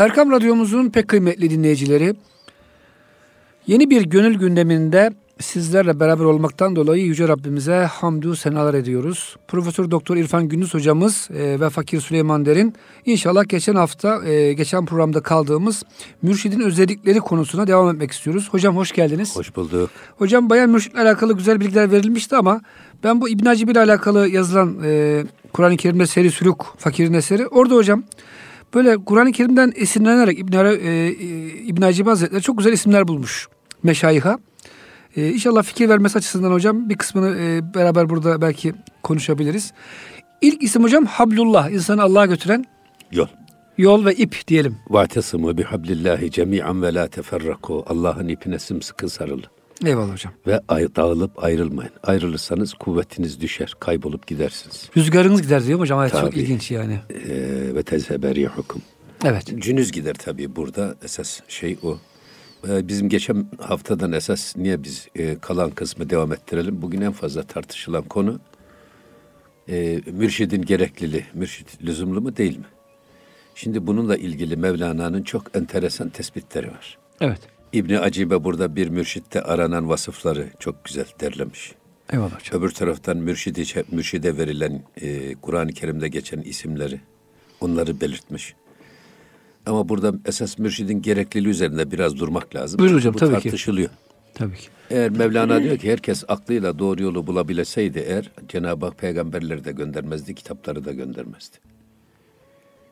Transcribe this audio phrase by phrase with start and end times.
[0.00, 2.14] Erkam Radyomuzun pek kıymetli dinleyicileri,
[3.66, 9.36] yeni bir gönül gündeminde sizlerle beraber olmaktan dolayı Yüce Rabbimize hamdü senalar ediyoruz.
[9.48, 12.74] Profesör Doktor İrfan Gündüz hocamız e, ve Fakir Süleyman Derin
[13.06, 15.82] inşallah geçen hafta e, geçen programda kaldığımız
[16.22, 18.48] mürşidin özellikleri konusuna devam etmek istiyoruz.
[18.50, 19.36] Hocam hoş geldiniz.
[19.36, 19.90] Hoş bulduk.
[20.18, 22.60] Hocam bayan mürşitle alakalı güzel bilgiler verilmişti ama
[23.04, 25.22] ben bu İbn Hacib ile alakalı yazılan e,
[25.52, 28.02] Kur'an-ı Kerim'de seri sülük fakirin eseri orada hocam
[28.74, 31.08] böyle Kur'an-ı Kerim'den esinlenerek İbn, e, e,
[31.52, 33.48] İbn Hacib Hazretleri çok güzel isimler bulmuş
[33.82, 34.38] meşayiha.
[35.16, 39.72] E, inşallah fikir vermesi açısından hocam bir kısmını e, beraber burada belki konuşabiliriz.
[40.40, 42.64] İlk isim hocam Hablullah, insanı Allah'a götüren
[43.12, 43.26] Yol.
[43.78, 44.76] yol ve ip diyelim.
[44.90, 47.84] Vatesimu bihablillahi cemi'an ve la teferraku.
[47.86, 49.59] Allah'ın ipine sımsıkı sarılın.
[49.84, 50.32] Eyvallah hocam.
[50.46, 51.92] Ve ay, dağılıp ayrılmayın.
[52.02, 53.74] Ayrılırsanız kuvvetiniz düşer.
[53.80, 54.90] Kaybolup gidersiniz.
[54.96, 56.00] Rüzgarınız gider diyor hocam.
[56.00, 56.98] Evet, çok ilginç yani.
[57.10, 58.82] Ee, ve tezheberi hukum.
[59.24, 59.46] Evet.
[59.56, 60.94] Cünüz gider tabii burada.
[61.04, 61.98] Esas şey o.
[62.68, 66.82] Ee, bizim geçen haftadan esas niye biz e, kalan kısmı devam ettirelim?
[66.82, 68.40] Bugün en fazla tartışılan konu
[69.68, 71.24] e, mürşidin gerekliliği.
[71.34, 72.64] Mürşid lüzumlu mu değil mi?
[73.54, 76.98] Şimdi bununla ilgili Mevlana'nın çok enteresan tespitleri var.
[77.20, 77.40] Evet.
[77.72, 81.72] İbni Acibe burada bir mürşitte aranan vasıfları çok güzel derlemiş.
[82.12, 82.60] Eyvallah hocam.
[82.60, 87.00] Öbür taraftan mürşidi, mürşide verilen e, Kur'an-ı Kerim'de geçen isimleri
[87.60, 88.54] onları belirtmiş.
[89.66, 92.78] Ama burada esas mürşidin gerekliliği üzerinde biraz durmak lazım.
[92.78, 93.42] Buyurun hocam, Bu tabii ki.
[93.42, 93.90] tartışılıyor.
[94.34, 94.68] Tabii ki.
[94.90, 100.34] Eğer Mevlana diyor ki herkes aklıyla doğru yolu bulabilseydi eğer Cenab-ı Hak peygamberleri de göndermezdi,
[100.34, 101.56] kitapları da göndermezdi.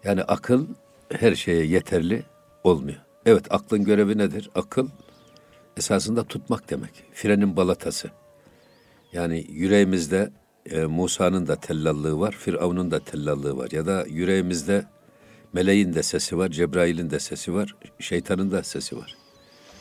[0.05, 0.67] Yani akıl
[1.13, 2.23] her şeye yeterli
[2.65, 2.98] olmuyor.
[3.29, 4.51] Evet aklın görevi nedir?
[4.55, 4.89] Akıl
[5.77, 7.05] esasında tutmak demek.
[7.12, 8.11] Frenin balatası.
[9.12, 10.31] Yani yüreğimizde
[10.67, 13.69] e, Musa'nın da tellallığı var, Firavun'un da tellallığı var.
[13.73, 14.85] Ya da yüreğimizde
[15.53, 19.17] meleğin de sesi var, Cebrail'in de sesi var, şeytanın da sesi var.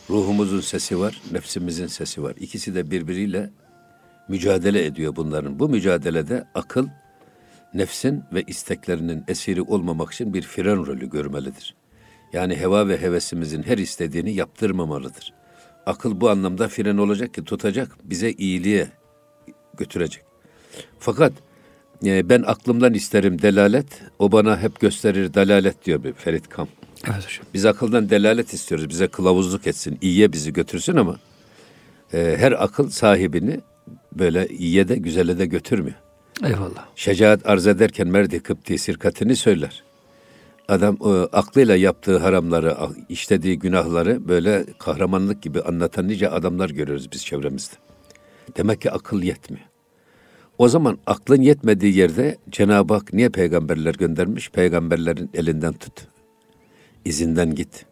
[0.10, 2.36] Ruhumuzun sesi var, nefsimizin sesi var.
[2.40, 3.50] İkisi de birbiriyle
[4.28, 5.60] mücadele ediyor bunların.
[5.60, 6.88] Bu mücadelede akıl,
[7.74, 11.77] nefsin ve isteklerinin esiri olmamak için bir fren rolü görmelidir.
[12.38, 15.34] Yani heva ve hevesimizin her istediğini yaptırmamalıdır.
[15.86, 18.88] Akıl bu anlamda fren olacak ki tutacak, bize iyiliğe
[19.78, 20.24] götürecek.
[21.00, 21.34] Fakat
[22.06, 26.68] e, ben aklımdan isterim delalet, o bana hep gösterir dalalet diyor bir Ferit Kam.
[27.08, 27.46] Evet hocam.
[27.54, 28.90] Biz akıldan delalet istiyoruz.
[28.90, 31.20] Bize kılavuzluk etsin, iyiye bizi götürsün ama
[32.14, 33.60] e, her akıl sahibini
[34.14, 35.98] böyle iyiye de güzele de götürmüyor.
[36.44, 36.86] Eyvallah.
[36.96, 39.87] Şecaat arz ederken merdi kıpti sirkatini söyler.
[40.68, 42.78] Adam o, aklıyla yaptığı haramları,
[43.10, 47.76] işlediği günahları böyle kahramanlık gibi anlatan nice adamlar görüyoruz biz çevremizde.
[48.58, 49.66] Demek ki akıl yetmiyor.
[50.58, 54.50] O zaman aklın yetmediği yerde Cenab-ı Hak niye peygamberler göndermiş?
[54.50, 56.08] Peygamberlerin elinden tut.
[57.06, 57.86] İzinden git.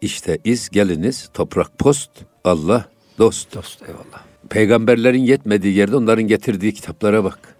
[0.00, 2.10] İşte iz geliniz, toprak post,
[2.44, 2.88] Allah
[3.18, 3.54] dost.
[3.54, 4.24] Dost eyvallah.
[4.50, 7.53] Peygamberlerin yetmediği yerde onların getirdiği kitaplara bak.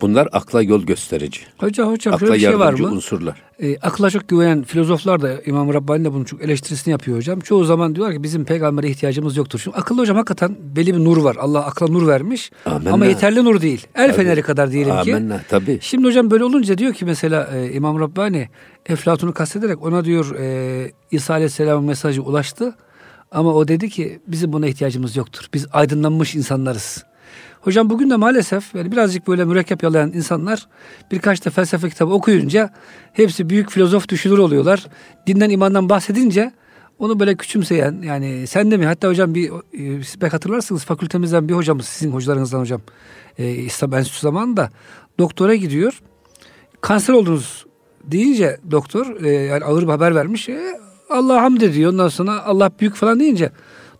[0.00, 1.40] Bunlar akla yol gösterici.
[1.58, 2.86] Hocam hocam Akla şöyle bir şey var mı?
[2.88, 3.42] unsurlar.
[3.62, 7.40] E, akla çok güvenen filozoflar da İmam Rabbani de bunun çok eleştirisini yapıyor hocam.
[7.40, 9.58] Çoğu zaman diyorlar ki bizim peygambere ihtiyacımız yoktur.
[9.58, 11.36] Şimdi akıllı hocam hakikaten belli bir nur var.
[11.40, 12.50] Allah akla nur vermiş.
[12.66, 12.92] Amenna.
[12.92, 13.86] Ama yeterli nur değil.
[13.94, 15.14] El feneri kadar diyelim ki.
[15.16, 15.78] Amenna tabii.
[15.82, 18.48] Şimdi hocam böyle olunca diyor ki mesela e, İmam Rabbani
[18.86, 22.74] Eflatun'u kastederek ona diyor e, İsa Aleyhisselam'ın mesajı ulaştı.
[23.32, 25.44] Ama o dedi ki bizim buna ihtiyacımız yoktur.
[25.54, 27.04] Biz aydınlanmış insanlarız.
[27.60, 30.66] Hocam bugün de maalesef yani birazcık böyle mürekkep yalayan insanlar
[31.10, 32.70] birkaç da felsefe kitabı okuyunca
[33.12, 34.86] hepsi büyük filozof düşünür oluyorlar.
[35.26, 36.52] Dinden imandan bahsedince
[36.98, 41.54] onu böyle küçümseyen yani sen de mi hatta hocam bir e, belki hatırlarsınız fakültemizden bir
[41.54, 42.80] hocamız sizin hocalarınızdan hocam
[43.38, 44.70] e, İslam Enstitüsü zamanında
[45.18, 46.00] doktora gidiyor.
[46.80, 47.66] Kanser oldunuz
[48.04, 50.48] deyince doktor e, yani ağır bir haber vermiş.
[50.48, 51.92] E, Allah hamd ediyor.
[51.92, 53.52] Ondan sonra Allah büyük falan deyince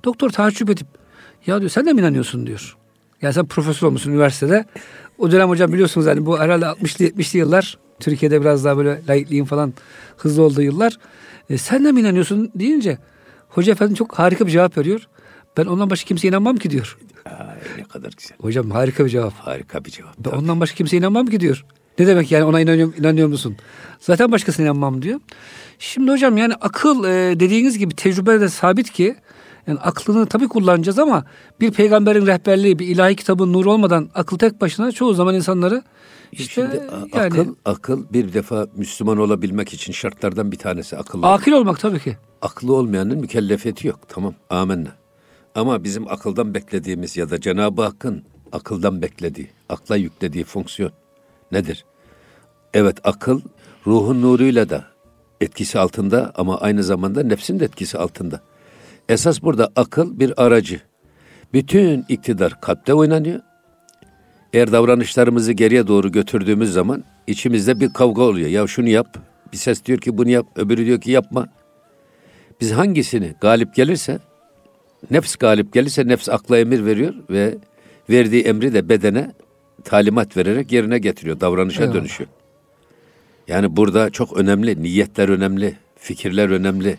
[0.05, 0.87] doktor taaccüp edip
[1.47, 2.80] ya diyor sen de mi inanıyorsun diyor.
[3.23, 4.65] Yani sen profesör olmuşsun üniversitede.
[5.19, 9.45] O dönem hocam biliyorsunuz hani bu herhalde 60'lı 70'li yıllar Türkiye'de biraz daha böyle laikliğin
[9.45, 9.75] falan
[10.17, 10.99] hızlı olduğu yıllar.
[11.51, 12.99] E, sen de mi inanıyorsun deyince
[13.49, 15.09] hoca efendi çok harika bir cevap veriyor.
[15.57, 16.99] Ben ondan başka kimseye inanmam ki diyor.
[17.25, 18.37] Ay, ne kadar güzel.
[18.41, 19.35] Hocam harika bir cevap.
[19.35, 20.15] Harika bir cevap.
[20.19, 21.65] Ben ondan başka kimseye inanmam ki diyor.
[21.99, 23.57] Ne demek yani ona inanıyor, inanıyor musun?
[24.01, 25.21] Zaten başkasına inanmam diyor.
[25.79, 29.17] Şimdi hocam yani akıl e, dediğiniz gibi tecrübede sabit ki
[29.71, 31.25] yani aklını tabii kullanacağız ama
[31.61, 35.83] bir peygamberin rehberliği, bir ilahi kitabın nuru olmadan akıl tek başına çoğu zaman insanları
[36.33, 36.83] işte Şimdi
[37.15, 41.27] yani akıl, akıl bir defa Müslüman olabilmek için şartlardan bir tanesi akıllı.
[41.27, 42.17] akil olmak tabii ki.
[42.43, 44.01] Aklı olmayanın mükellefiyeti yok.
[44.09, 44.89] Tamam amenna.
[45.55, 50.93] Ama bizim akıldan beklediğimiz ya da Cenab-ı Hakk'ın akıldan beklediği, akla yüklediği fonksiyon
[51.53, 51.85] nedir?
[52.75, 53.41] Evet akıl
[53.87, 54.85] ruhun nuruyla da
[55.41, 58.41] etkisi altında ama aynı zamanda nefsin de etkisi altında.
[59.11, 60.81] Esas burada akıl bir aracı.
[61.53, 63.41] Bütün iktidar kalpte oynanıyor.
[64.53, 68.49] Eğer davranışlarımızı geriye doğru götürdüğümüz zaman içimizde bir kavga oluyor.
[68.49, 69.19] Ya şunu yap,
[69.53, 71.49] bir ses diyor ki bunu yap, öbürü diyor ki yapma.
[72.61, 74.19] Biz hangisini galip gelirse,
[75.11, 77.55] nefs galip gelirse nefs akla emir veriyor ve
[78.11, 79.33] verdiği emri de bedene
[79.85, 81.97] talimat vererek yerine getiriyor, davranışa Eyvallah.
[81.97, 82.31] dönüşüyor.
[83.49, 86.99] Yani burada çok önemli, niyetler önemli, fikirler önemli,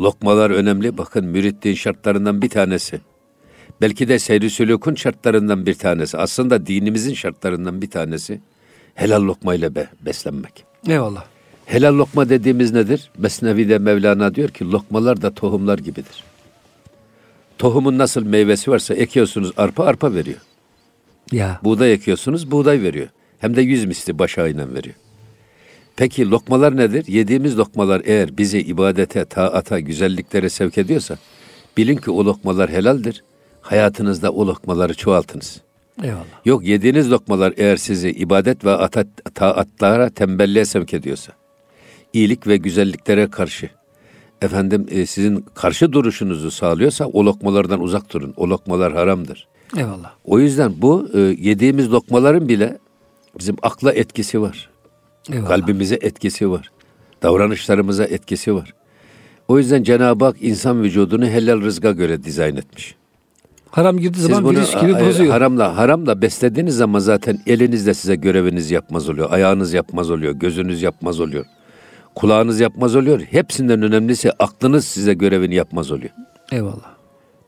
[0.00, 0.98] lokmalar önemli.
[0.98, 3.00] Bakın müritliğin şartlarından bir tanesi.
[3.80, 6.18] Belki de seyri sülükün şartlarından bir tanesi.
[6.18, 8.40] Aslında dinimizin şartlarından bir tanesi.
[8.94, 10.64] Helal lokmayla be, beslenmek.
[10.88, 11.24] Eyvallah.
[11.66, 13.10] Helal lokma dediğimiz nedir?
[13.18, 16.24] Mesnevi'de Mevlana diyor ki lokmalar da tohumlar gibidir.
[17.58, 20.38] Tohumun nasıl meyvesi varsa ekiyorsunuz arpa arpa veriyor.
[21.32, 21.60] Ya.
[21.64, 23.08] Buğday ekiyorsunuz buğday veriyor.
[23.38, 24.94] Hem de yüz misli baş aynen veriyor.
[26.02, 27.04] Peki lokmalar nedir?
[27.08, 31.18] Yediğimiz lokmalar eğer bizi ibadete, taata, güzelliklere sevk ediyorsa
[31.76, 33.24] bilin ki o lokmalar helaldir.
[33.60, 35.60] Hayatınızda o lokmaları çoğaltınız.
[36.02, 36.24] Eyvallah.
[36.44, 41.32] Yok yediğiniz lokmalar eğer sizi ibadet ve atat, taatlara tembelliğe sevk ediyorsa,
[42.12, 43.70] iyilik ve güzelliklere karşı,
[44.42, 48.34] efendim e, sizin karşı duruşunuzu sağlıyorsa o lokmalardan uzak durun.
[48.36, 49.48] O lokmalar haramdır.
[49.76, 50.12] Eyvallah.
[50.24, 52.78] O yüzden bu e, yediğimiz lokmaların bile
[53.38, 54.71] bizim akla etkisi var.
[55.32, 55.48] Eyvallah.
[55.48, 56.70] Kalbimize etkisi var.
[57.22, 58.74] Davranışlarımıza etkisi var.
[59.48, 62.94] O yüzden Cenab-ı Hak insan vücudunu helal rızka göre dizayn etmiş.
[63.70, 65.30] Haram girdiği Siz zaman bunu a- bozuyor.
[65.30, 69.32] haramla haramla beslediğiniz zaman zaten eliniz de size göreviniz yapmaz oluyor.
[69.32, 70.32] Ayağınız yapmaz oluyor.
[70.32, 71.44] Gözünüz yapmaz oluyor.
[72.14, 73.20] Kulağınız yapmaz oluyor.
[73.20, 76.10] Hepsinden önemlisi aklınız size görevini yapmaz oluyor.
[76.52, 76.92] Eyvallah.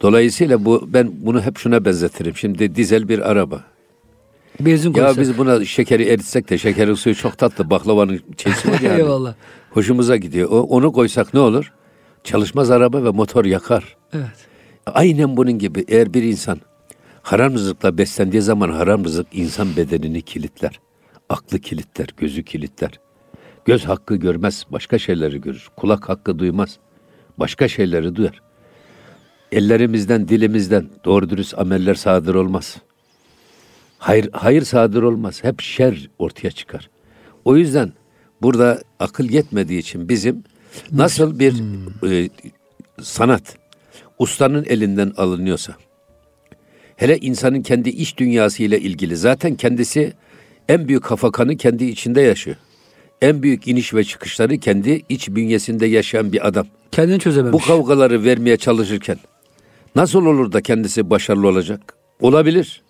[0.03, 2.37] Dolayısıyla bu ben bunu hep şuna benzetirim.
[2.37, 3.61] Şimdi dizel bir araba.
[4.61, 5.21] Benzin Ya koysak.
[5.21, 7.71] biz buna şekeri eritsek de şekerin suyu çok tatlı.
[7.71, 8.97] Baklavanın çeşidi var yani.
[9.01, 9.35] Eyvallah.
[9.71, 10.49] Hoşumuza gidiyor.
[10.51, 11.73] O, onu koysak ne olur?
[12.25, 13.97] Çalışmaz araba ve motor yakar.
[14.12, 14.47] Evet.
[14.87, 16.61] Aynen bunun gibi eğer bir insan
[17.23, 20.81] haram rızıkla beslendiği zaman haram rızık insan bedenini kilitler.
[21.29, 22.91] Aklı kilitler, gözü kilitler.
[23.65, 25.69] Göz hakkı görmez, başka şeyleri görür.
[25.77, 26.79] Kulak hakkı duymaz,
[27.39, 28.43] başka şeyleri duyar.
[29.53, 32.77] Ellerimizden, dilimizden doğru dürüst ameller sadır olmaz.
[34.05, 35.45] Hayır, hayır sadır olmaz.
[35.45, 36.91] Hep şer ortaya çıkar.
[37.45, 37.93] O yüzden
[38.43, 40.45] burada akıl yetmediği için bizim
[40.93, 41.55] nasıl bir
[42.11, 42.29] e,
[43.03, 43.56] sanat
[44.19, 45.75] ustanın elinden alınıyorsa,
[46.97, 50.12] hele insanın kendi iç dünyası ile ilgili zaten kendisi
[50.69, 52.57] en büyük hafakanı kendi içinde yaşıyor.
[53.23, 56.67] En büyük iniş ve çıkışları kendi iç bünyesinde yaşayan bir adam.
[56.93, 57.62] Kendini çözememiş.
[57.62, 59.19] Bu kavgaları vermeye çalışırken
[59.97, 61.95] nasıl olur da kendisi başarılı olacak?
[62.21, 62.84] Olabilir.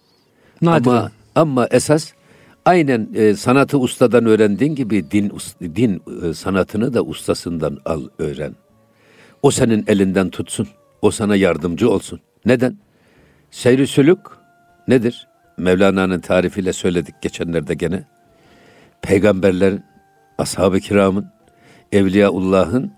[0.64, 0.90] Nadiren.
[0.90, 2.12] Ama ama esas
[2.64, 8.55] aynen e, sanatı ustadan öğrendiğin gibi din din e, sanatını da ustasından al öğren.
[9.43, 10.69] O senin elinden tutsun.
[11.02, 12.20] O sana yardımcı olsun.
[12.46, 12.78] Neden?
[13.50, 14.19] Seyri sülük
[14.88, 15.28] nedir?
[15.56, 18.05] Mevlana'nın tarifiyle söyledik geçenlerde gene.
[19.02, 19.82] Peygamberlerin,
[20.38, 21.26] ashab-ı kiramın,
[21.93, 22.93] evliyaullah'ın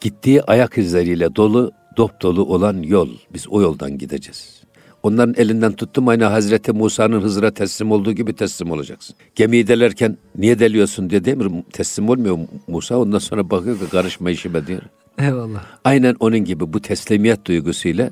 [0.00, 3.08] gittiği ayak izleriyle dolu, dop dolu olan yol.
[3.34, 4.57] Biz o yoldan gideceğiz.
[5.02, 9.16] Onların elinden tuttum aynı Hazreti Musa'nın Hızır'a teslim olduğu gibi teslim olacaksın.
[9.34, 11.64] Gemiyi delerken niye deliyorsun diye mi?
[11.72, 12.96] Teslim olmuyor Musa.
[12.98, 14.82] Ondan sonra bakıyor ki karışma işime diyor.
[15.18, 15.64] Eyvallah.
[15.84, 18.10] Aynen onun gibi bu teslimiyet duygusuyla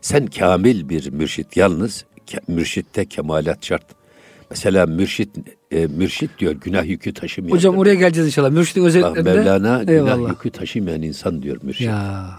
[0.00, 3.84] sen kamil bir mürşit yalnız ke- mürşitte kemalat şart.
[4.50, 5.30] Mesela mürşit
[5.70, 7.54] e, mürşit diyor günah yükü taşımayan.
[7.54, 8.50] Hocam oraya geleceğiz inşallah.
[8.50, 9.34] Mürşidin Bak özelliklerinde.
[9.34, 10.28] Mevlana günah Eyvallah.
[10.30, 11.86] yükü taşımayan insan diyor mürşit.
[11.86, 12.30] Ya.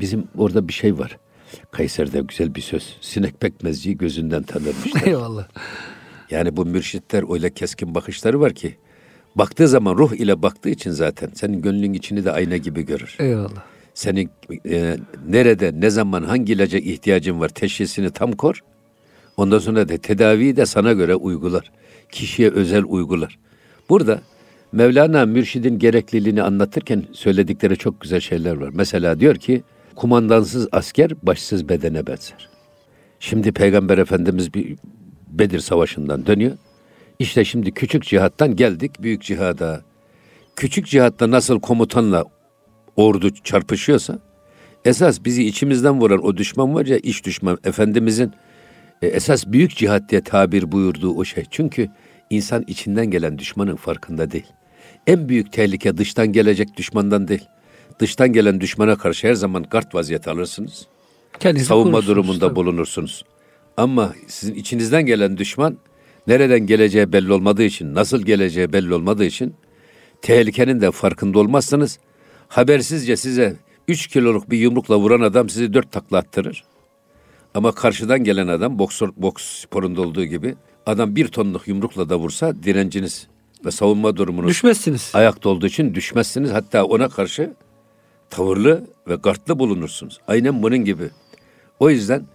[0.00, 1.18] Bizim orada bir şey var.
[1.70, 2.96] Kayseri'de güzel bir söz.
[3.00, 5.02] Sinek pekmezciyi gözünden tanırmışlar.
[5.06, 5.48] Eyvallah.
[6.30, 8.76] yani bu mürşitler öyle keskin bakışları var ki
[9.34, 13.16] baktığı zaman ruh ile baktığı için zaten senin gönlün içini de ayna gibi görür.
[13.18, 13.62] Eyvallah.
[13.94, 14.30] Senin
[14.68, 14.96] e,
[15.28, 18.60] nerede, ne zaman, hangi ilaca ihtiyacın var teşhisini tam kor.
[19.36, 21.72] Ondan sonra da tedaviyi de sana göre uygular.
[22.12, 23.38] Kişiye özel uygular.
[23.88, 24.20] Burada
[24.72, 28.70] Mevlana mürşidin gerekliliğini anlatırken söyledikleri çok güzel şeyler var.
[28.74, 29.62] Mesela diyor ki
[29.96, 32.48] kumandansız asker başsız bedene benzer.
[33.20, 34.76] Şimdi Peygamber Efendimiz bir
[35.28, 36.56] Bedir Savaşı'ndan dönüyor.
[37.18, 39.82] İşte şimdi küçük cihattan geldik büyük cihada.
[40.56, 42.24] Küçük cihatta nasıl komutanla
[42.96, 44.18] ordu çarpışıyorsa
[44.84, 48.32] esas bizi içimizden vuran o düşman var ya iç düşman Efendimizin
[49.02, 51.44] e, esas büyük cihat diye tabir buyurduğu o şey.
[51.50, 51.88] Çünkü
[52.30, 54.46] insan içinden gelen düşmanın farkında değil.
[55.06, 57.44] En büyük tehlike dıştan gelecek düşmandan değil.
[57.98, 60.86] Dıştan gelen düşmana karşı her zaman gard vaziyeti alırsınız.
[61.40, 62.56] Kendinizi Savunma durumunda tabii.
[62.56, 63.24] bulunursunuz.
[63.76, 65.76] Ama sizin içinizden gelen düşman
[66.26, 69.54] nereden geleceği belli olmadığı için, nasıl geleceği belli olmadığı için
[70.22, 71.98] Tehlikenin de farkında olmazsınız.
[72.48, 73.56] Habersizce size
[73.88, 76.64] 3 kiloluk bir yumrukla vuran adam sizi 4 takla attırır.
[77.54, 80.54] Ama karşıdan gelen adam boksör, boks sporunda olduğu gibi
[80.86, 83.26] adam bir tonluk yumrukla da vursa direnciniz
[83.64, 85.10] ve savunma durumunuz Düşmezsiniz.
[85.14, 86.50] ayakta olduğu için düşmezsiniz.
[86.52, 87.54] Hatta ona karşı
[88.30, 90.20] tavırlı ve gartlı bulunursunuz.
[90.28, 91.10] Aynen bunun gibi.
[91.80, 92.26] O yüzden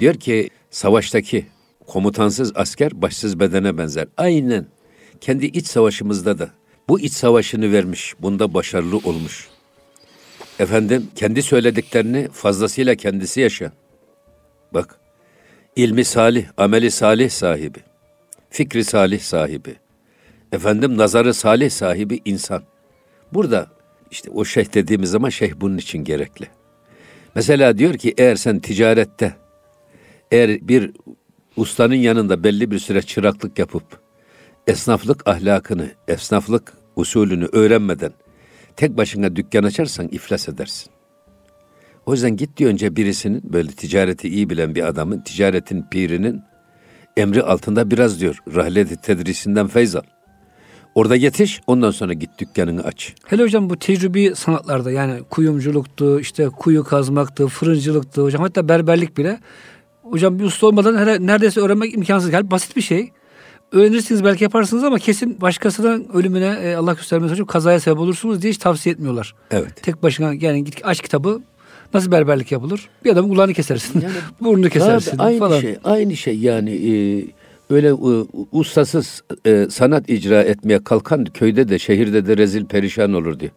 [0.00, 1.46] diyor ki savaştaki
[1.86, 4.06] komutansız asker başsız bedene benzer.
[4.16, 4.66] Aynen
[5.20, 6.50] kendi iç savaşımızda da
[6.88, 9.48] bu iç savaşını vermiş, bunda başarılı olmuş.
[10.58, 13.72] Efendim kendi söylediklerini fazlasıyla kendisi yaşa.
[14.74, 14.98] Bak
[15.76, 17.78] ilmi salih, ameli salih sahibi,
[18.50, 19.76] fikri salih sahibi,
[20.52, 22.62] efendim nazarı salih sahibi insan.
[23.32, 23.66] Burada
[24.12, 26.46] işte o şeyh dediğimiz zaman şeyh bunun için gerekli.
[27.34, 29.36] Mesela diyor ki eğer sen ticarette
[30.30, 30.90] eğer bir
[31.56, 34.00] ustanın yanında belli bir süre çıraklık yapıp
[34.66, 38.12] esnaflık ahlakını, esnaflık usulünü öğrenmeden
[38.76, 40.92] tek başına dükkan açarsan iflas edersin.
[42.06, 46.42] O yüzden git diyor önce birisinin böyle ticareti iyi bilen bir adamın, ticaretin pirinin
[47.16, 48.38] emri altında biraz diyor.
[48.54, 50.02] Rahleti tedrisinden feyz al.
[50.94, 53.14] Orada yetiş, ondan sonra git dükkanını aç.
[53.26, 59.38] Hele hocam bu tecrübi sanatlarda yani kuyumculuktu, işte kuyu kazmaktı, fırıncılıktı hocam hatta berberlik bile.
[60.02, 62.32] Hocam bir usta olmadan hele neredeyse öğrenmek imkansız.
[62.32, 63.10] Yani basit bir şey.
[63.72, 68.50] Öğrenirsiniz belki yaparsınız ama kesin başkasının ölümüne e, Allah göstermesin hocam kazaya sebep olursunuz diye
[68.50, 69.34] hiç tavsiye etmiyorlar.
[69.50, 69.82] Evet.
[69.82, 71.42] Tek başına yani git aç kitabı
[71.94, 72.88] nasıl berberlik yapılır?
[73.04, 74.00] Bir adamın kulağını kesersin.
[74.00, 75.60] Yani burnunu kesersin Tabii, aynı falan.
[75.60, 77.24] şey, aynı şey yani e,
[77.72, 83.40] öyle e, ustasız e, sanat icra etmeye kalkan köyde de şehirde de rezil perişan olur
[83.40, 83.52] diyor.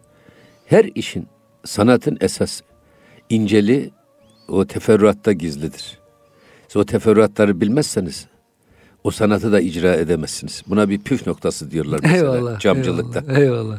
[0.66, 1.26] Her işin
[1.64, 2.60] sanatın esas
[3.30, 3.90] inceli
[4.48, 5.98] o teferruatta gizlidir.
[6.68, 8.26] Siz o teferruatları bilmezseniz
[9.04, 10.62] o sanatı da icra edemezsiniz.
[10.66, 12.60] Buna bir püf noktası diyorlar mesela Eyvallah.
[12.60, 13.20] camcılıkta.
[13.20, 13.38] Eyvallah.
[13.38, 13.78] eyvallah.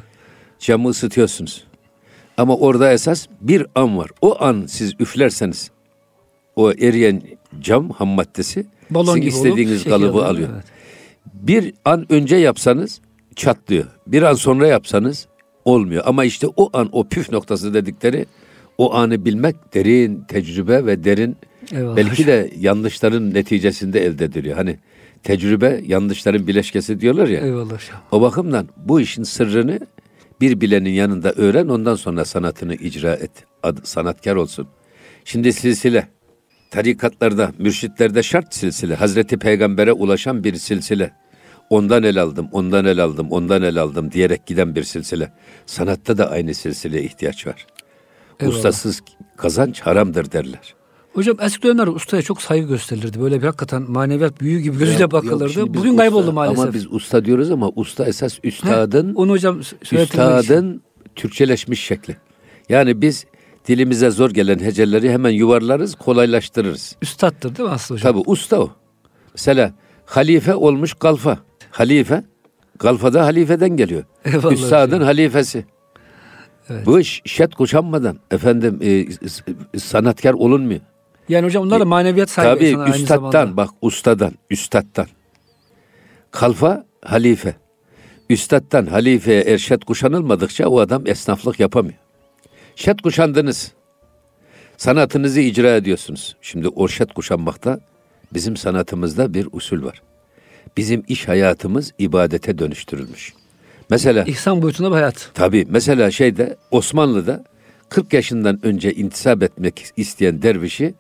[0.60, 1.64] Camı ısıtıyorsunuz.
[2.38, 4.10] Ama orada esas bir an var.
[4.22, 5.72] O an siz üflerseniz
[6.56, 7.22] o eriyen
[7.60, 10.50] cam ham maddesi Balon sizin gibi istediğiniz olup şekil kalıbı alıyor, alıyor.
[10.54, 10.66] evet.
[11.34, 13.02] Bir an önce yapsanız
[13.36, 13.86] çatlıyor.
[14.08, 15.28] Bir an sonra yapsanız
[15.66, 16.04] olmuyor.
[16.06, 18.26] Ama işte o an o püf noktası dedikleri
[18.78, 21.38] o anı bilmek derin tecrübe ve derin
[21.72, 24.56] Eyvallah belki de yanlışların neticesinde elde ediliyor.
[24.56, 24.78] Hani
[25.24, 27.42] tecrübe yanlışların bileşkesi diyorlar ya.
[27.42, 27.80] Eyvallah.
[28.12, 29.80] O bakımdan bu işin sırrını
[30.42, 33.32] bir bilenin yanında öğren ondan sonra sanatını icra et.
[33.64, 34.68] Adı, sanatkar olsun.
[35.26, 36.08] Şimdi silsile.
[36.72, 38.96] Tarikatlarda, mürşitlerde şart silsile.
[38.96, 41.12] Hazreti Peygamber'e ulaşan bir silsile.
[41.70, 45.32] Ondan el aldım, ondan el aldım, ondan el aldım diyerek giden bir silsile.
[45.66, 47.68] Sanatta da aynı silsileye ihtiyaç var.
[48.40, 48.56] Eyvallah.
[48.56, 49.02] Ustasız
[49.38, 50.76] kazanç haramdır derler.
[51.14, 53.22] Hocam eski dönemlerde ustaya çok saygı gösterilirdi.
[53.22, 55.46] Böyle bir hakikaten maneviyat büyüğü gibi gözüyle Yok, bakılırdı.
[55.46, 56.64] biz Bugün usta- kayboldu maalesef.
[56.64, 59.60] Ama biz usta diyoruz ama usta esas He, üstadın onu hocam.
[59.92, 60.82] Üstadın
[61.16, 62.18] Türkçeleşmiş şekli.
[62.70, 63.26] Yani biz
[63.68, 66.96] dilimize zor gelen heceleri hemen yuvarlarız, kolaylaştırırız.
[67.02, 68.14] Üstattır değil mi aslında hocam?
[68.14, 68.72] Tabi usta o.
[69.34, 69.74] Mesela
[70.06, 71.38] halife olmuş kalfa.
[71.72, 72.24] Halife,
[72.80, 74.04] kalfada halifeden geliyor.
[74.26, 75.06] Eyvallah Üstadın hocam.
[75.06, 75.66] halifesi.
[76.70, 76.86] Evet.
[76.86, 79.44] Bu iş şet kuşanmadan efendim e, s-
[79.80, 80.80] sanatkar olunmuyor.
[81.30, 83.58] Yani hocam onlar da maneviyat sahibi Tabii insanlar aynı üstattan zamanda.
[83.58, 85.08] bak ustadan, üstattan.
[86.32, 87.56] Kalfa halife.
[88.30, 91.98] Üstattan halifeye eğer şet kuşanılmadıkça o adam esnaflık yapamıyor.
[92.78, 93.72] Şet kuşandınız.
[94.78, 96.36] Sanatınızı icra ediyorsunuz.
[96.42, 97.80] Şimdi o şet kuşanmakta
[98.34, 100.02] bizim sanatımızda bir usul var.
[100.78, 103.34] Bizim iş hayatımız ibadete dönüştürülmüş.
[103.90, 105.32] Mesela İhsan boyutunda bir hayat.
[105.34, 107.44] Tabii mesela şeyde Osmanlı'da
[107.90, 110.94] 40 yaşından önce intisap etmek isteyen dervişi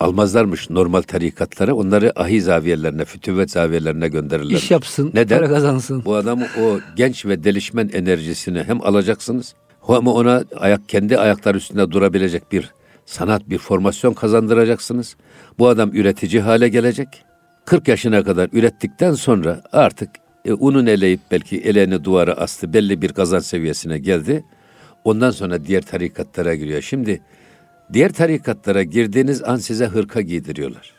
[0.00, 1.74] almazlarmış normal tarikatlara.
[1.74, 4.56] Onları ahi zaviyelerine, fütüvvet zaviyelerine gönderirler.
[4.56, 5.38] İş yapsın, Neden?
[5.38, 6.04] para kazansın.
[6.04, 9.54] Bu adamı o genç ve delişmen enerjisini hem alacaksınız
[9.94, 12.74] ama ona ayak kendi ayakları üstünde durabilecek bir
[13.06, 15.16] sanat, bir formasyon kazandıracaksınız.
[15.58, 17.08] Bu adam üretici hale gelecek.
[17.64, 20.10] 40 yaşına kadar ürettikten sonra artık
[20.44, 24.44] e, unun eleyip belki eleğini duvara astı, belli bir kazanç seviyesine geldi.
[25.04, 26.82] Ondan sonra diğer tarikatlara giriyor.
[26.82, 27.20] Şimdi
[27.92, 30.97] diğer tarikatlara girdiğiniz an size hırka giydiriyorlar.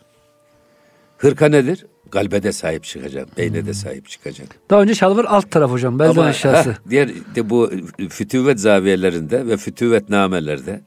[1.20, 1.86] Hırka nedir?
[2.12, 4.48] Kalbe de sahip çıkacak, beyne de sahip çıkacak.
[4.70, 6.00] Daha önce şalvar alt taraf hocam.
[6.00, 6.78] Belden aşağısı.
[6.90, 7.72] diğer de bu
[8.10, 10.82] fütüvvet zaviyelerinde ve fütüvvet namelerde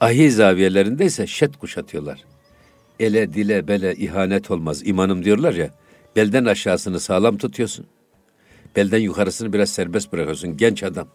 [0.00, 2.24] ahi zaviyelerinde ise şet kuşatıyorlar.
[3.00, 4.82] Ele, dile, bele ihanet olmaz.
[4.86, 5.70] İmanım diyorlar ya.
[6.16, 7.86] Belden aşağısını sağlam tutuyorsun.
[8.76, 10.56] Belden yukarısını biraz serbest bırakıyorsun.
[10.56, 11.08] Genç adam.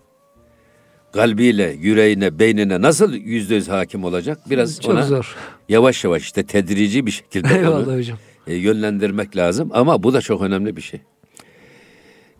[1.13, 4.39] Kalbiyle, yüreğine, beynine nasıl yüzde yüz hakim olacak?
[4.49, 5.35] Biraz Çok ona zor.
[5.69, 8.17] yavaş yavaş işte tedrici bir şekilde Eyvallah onu hocam.
[8.47, 9.69] E, yönlendirmek lazım.
[9.73, 11.01] Ama bu da çok önemli bir şey.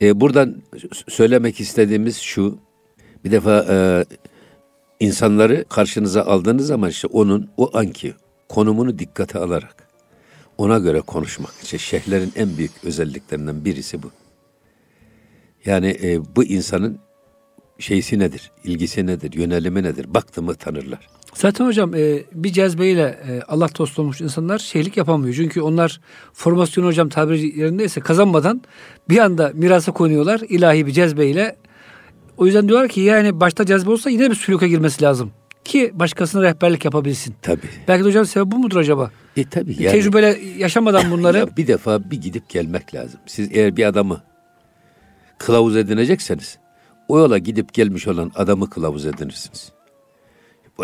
[0.01, 0.61] E, buradan
[1.07, 2.57] söylemek istediğimiz şu.
[3.25, 4.05] Bir defa e,
[4.99, 8.13] insanları karşınıza aldığınız zaman işte onun o anki
[8.49, 9.91] konumunu dikkate alarak
[10.57, 11.53] ona göre konuşmak.
[11.63, 14.11] İşte şeyhlerin en büyük özelliklerinden birisi bu.
[15.65, 16.99] Yani e, bu insanın
[17.79, 21.09] şeysi nedir, ilgisi nedir, yönelimi nedir, baktı tanırlar.
[21.33, 25.35] Zaten hocam e, bir cezbeyle e, Allah dost olmuş insanlar şeylik yapamıyor.
[25.35, 26.01] Çünkü onlar
[26.33, 28.61] formasyon hocam tabiri yerindeyse kazanmadan
[29.09, 31.55] bir anda mirasa konuyorlar ilahi bir cezbeyle.
[32.37, 35.31] O yüzden diyorlar ki yani başta cezbe olsa yine bir sülüke girmesi lazım.
[35.65, 37.35] Ki başkasına rehberlik yapabilsin.
[37.41, 37.69] Tabii.
[37.87, 39.11] Belki de hocam sebep bu mudur acaba?
[39.37, 39.91] E tabii yani.
[39.91, 41.37] Tecrübeyle yaşamadan bunları.
[41.37, 43.19] ya bir defa bir gidip gelmek lazım.
[43.25, 44.21] Siz eğer bir adamı
[45.37, 46.57] kılavuz edinecekseniz
[47.07, 49.71] o yola gidip gelmiş olan adamı kılavuz edinirsiniz.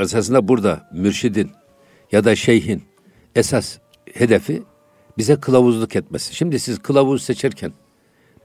[0.02, 1.52] Esasında burada mürşidin
[2.12, 2.84] ya da şeyhin
[3.36, 3.78] esas
[4.14, 4.64] hedefi
[5.18, 6.36] bize kılavuzluk etmesi.
[6.36, 7.74] Şimdi siz kılavuz seçerken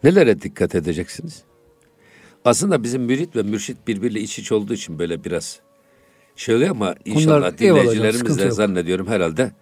[0.05, 1.43] nelere dikkat edeceksiniz?
[2.45, 5.61] Aslında bizim mürit ve mürşit birbiriyle iç iç olduğu için böyle biraz
[6.37, 9.53] şöyle ama inşallah Bunlar, dinleyicilerimiz de zannediyorum herhalde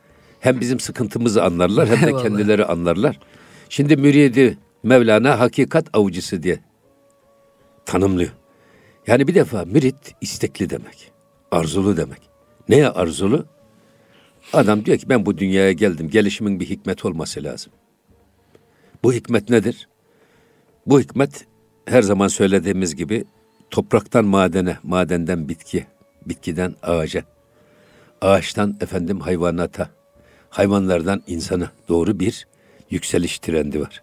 [0.41, 3.21] hem bizim sıkıntımızı anlarlar hem de kendileri anlarlar.
[3.69, 6.61] Şimdi müridi Mevlana hakikat avcısı diye
[7.87, 8.31] tanımlıyor.
[9.07, 11.13] Yani bir defa mürit istekli demek.
[11.51, 12.21] Arzulu demek.
[12.69, 13.47] Neye arzulu?
[14.53, 16.11] Adam diyor ki ben bu dünyaya geldim.
[16.11, 17.73] Gelişimin bir hikmet olması lazım.
[19.03, 19.89] Bu hikmet nedir?
[20.87, 21.47] Bu hikmet
[21.85, 23.25] her zaman söylediğimiz gibi
[23.71, 25.87] topraktan madene, madenden bitki,
[26.27, 27.25] bitkiden ağaca,
[28.21, 29.91] ağaçtan efendim hayvanata,
[30.51, 32.47] hayvanlardan insana doğru bir
[32.91, 34.03] yükseliş trendi var.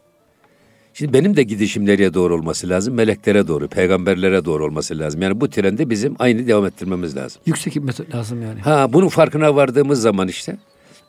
[0.98, 2.94] Şimdi benim de gidişim nereye doğru olması lazım?
[2.94, 5.22] Meleklere doğru, peygamberlere doğru olması lazım.
[5.22, 7.42] Yani bu trende bizim aynı devam ettirmemiz lazım.
[7.46, 8.60] Yüksek hikmet lazım yani.
[8.60, 10.58] Ha bunun farkına vardığımız zaman işte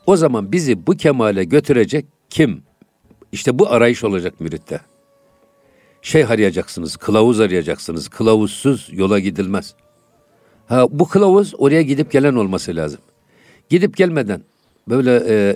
[0.05, 2.61] o zaman bizi bu kemale götürecek kim?
[3.31, 4.79] İşte bu arayış olacak müritte.
[6.01, 8.07] Şey arayacaksınız, kılavuz arayacaksınız.
[8.07, 9.73] Kılavuzsuz yola gidilmez.
[10.67, 12.99] Ha bu kılavuz oraya gidip gelen olması lazım.
[13.69, 14.41] Gidip gelmeden
[14.89, 15.55] böyle e,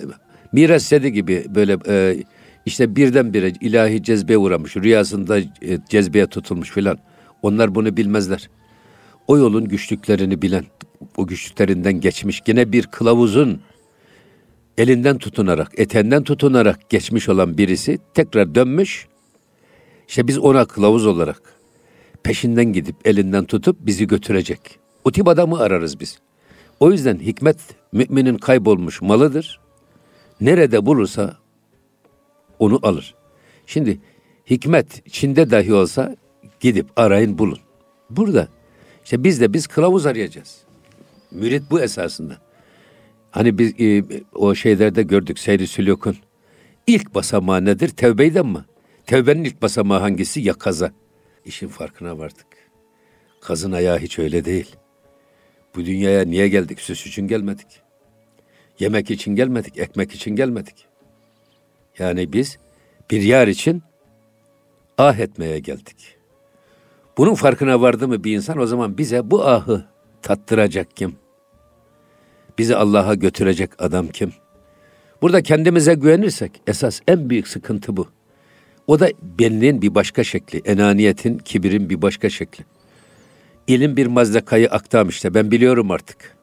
[0.52, 2.24] miras sedi gibi böyle e,
[2.66, 5.44] işte birdenbire ilahi cezbeye uğramış, rüyasında e,
[5.88, 6.98] cezbeye tutulmuş filan.
[7.42, 8.50] Onlar bunu bilmezler.
[9.26, 10.64] O yolun güçlüklerini bilen,
[11.16, 13.60] o güçlüklerinden geçmiş gene bir kılavuzun
[14.78, 19.08] elinden tutunarak, etenden tutunarak geçmiş olan birisi tekrar dönmüş.
[20.08, 21.42] İşte biz ona kılavuz olarak
[22.22, 24.60] peşinden gidip elinden tutup bizi götürecek.
[25.04, 26.18] O tip adamı ararız biz.
[26.80, 27.58] O yüzden hikmet
[27.92, 29.60] müminin kaybolmuş malıdır.
[30.40, 31.36] Nerede bulursa
[32.58, 33.14] onu alır.
[33.66, 33.98] Şimdi
[34.50, 36.16] hikmet Çin'de dahi olsa
[36.60, 37.58] gidip arayın bulun.
[38.10, 38.48] Burada
[39.04, 40.64] işte biz de biz kılavuz arayacağız.
[41.30, 42.38] Mürit bu esasında.
[43.30, 46.16] Hani biz e, o şeylerde gördük seyri sülükün.
[46.86, 47.88] İlk basamağı nedir?
[47.88, 48.64] Tevbeyden mi?
[49.06, 50.40] Tevbenin ilk basamağı hangisi?
[50.40, 50.92] Ya kaza.
[51.44, 52.46] İşin farkına vardık.
[53.40, 54.76] Kazın ayağı hiç öyle değil.
[55.74, 56.80] Bu dünyaya niye geldik?
[56.80, 57.66] Süs için gelmedik.
[58.78, 60.86] Yemek için gelmedik, ekmek için gelmedik.
[61.98, 62.58] Yani biz
[63.10, 63.82] bir yar için
[64.98, 66.16] ah etmeye geldik.
[67.18, 69.84] Bunun farkına vardı mı bir insan o zaman bize bu ahı
[70.22, 71.16] tattıracak kim?
[72.58, 74.32] Bizi Allah'a götürecek adam kim?
[75.22, 78.08] Burada kendimize güvenirsek esas en büyük sıkıntı bu.
[78.86, 82.64] O da benliğin bir başka şekli, enaniyetin, kibirin bir başka şekli.
[83.66, 86.36] İlim bir mazdakayı aktam işte ben biliyorum artık.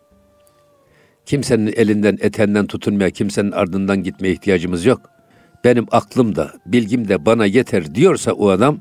[1.25, 5.20] Kimsenin elinden, etenden tutunmaya, kimsenin ardından gitmeye ihtiyacımız yok
[5.63, 8.79] benim aklım da bilgim de bana yeter diyorsa o adam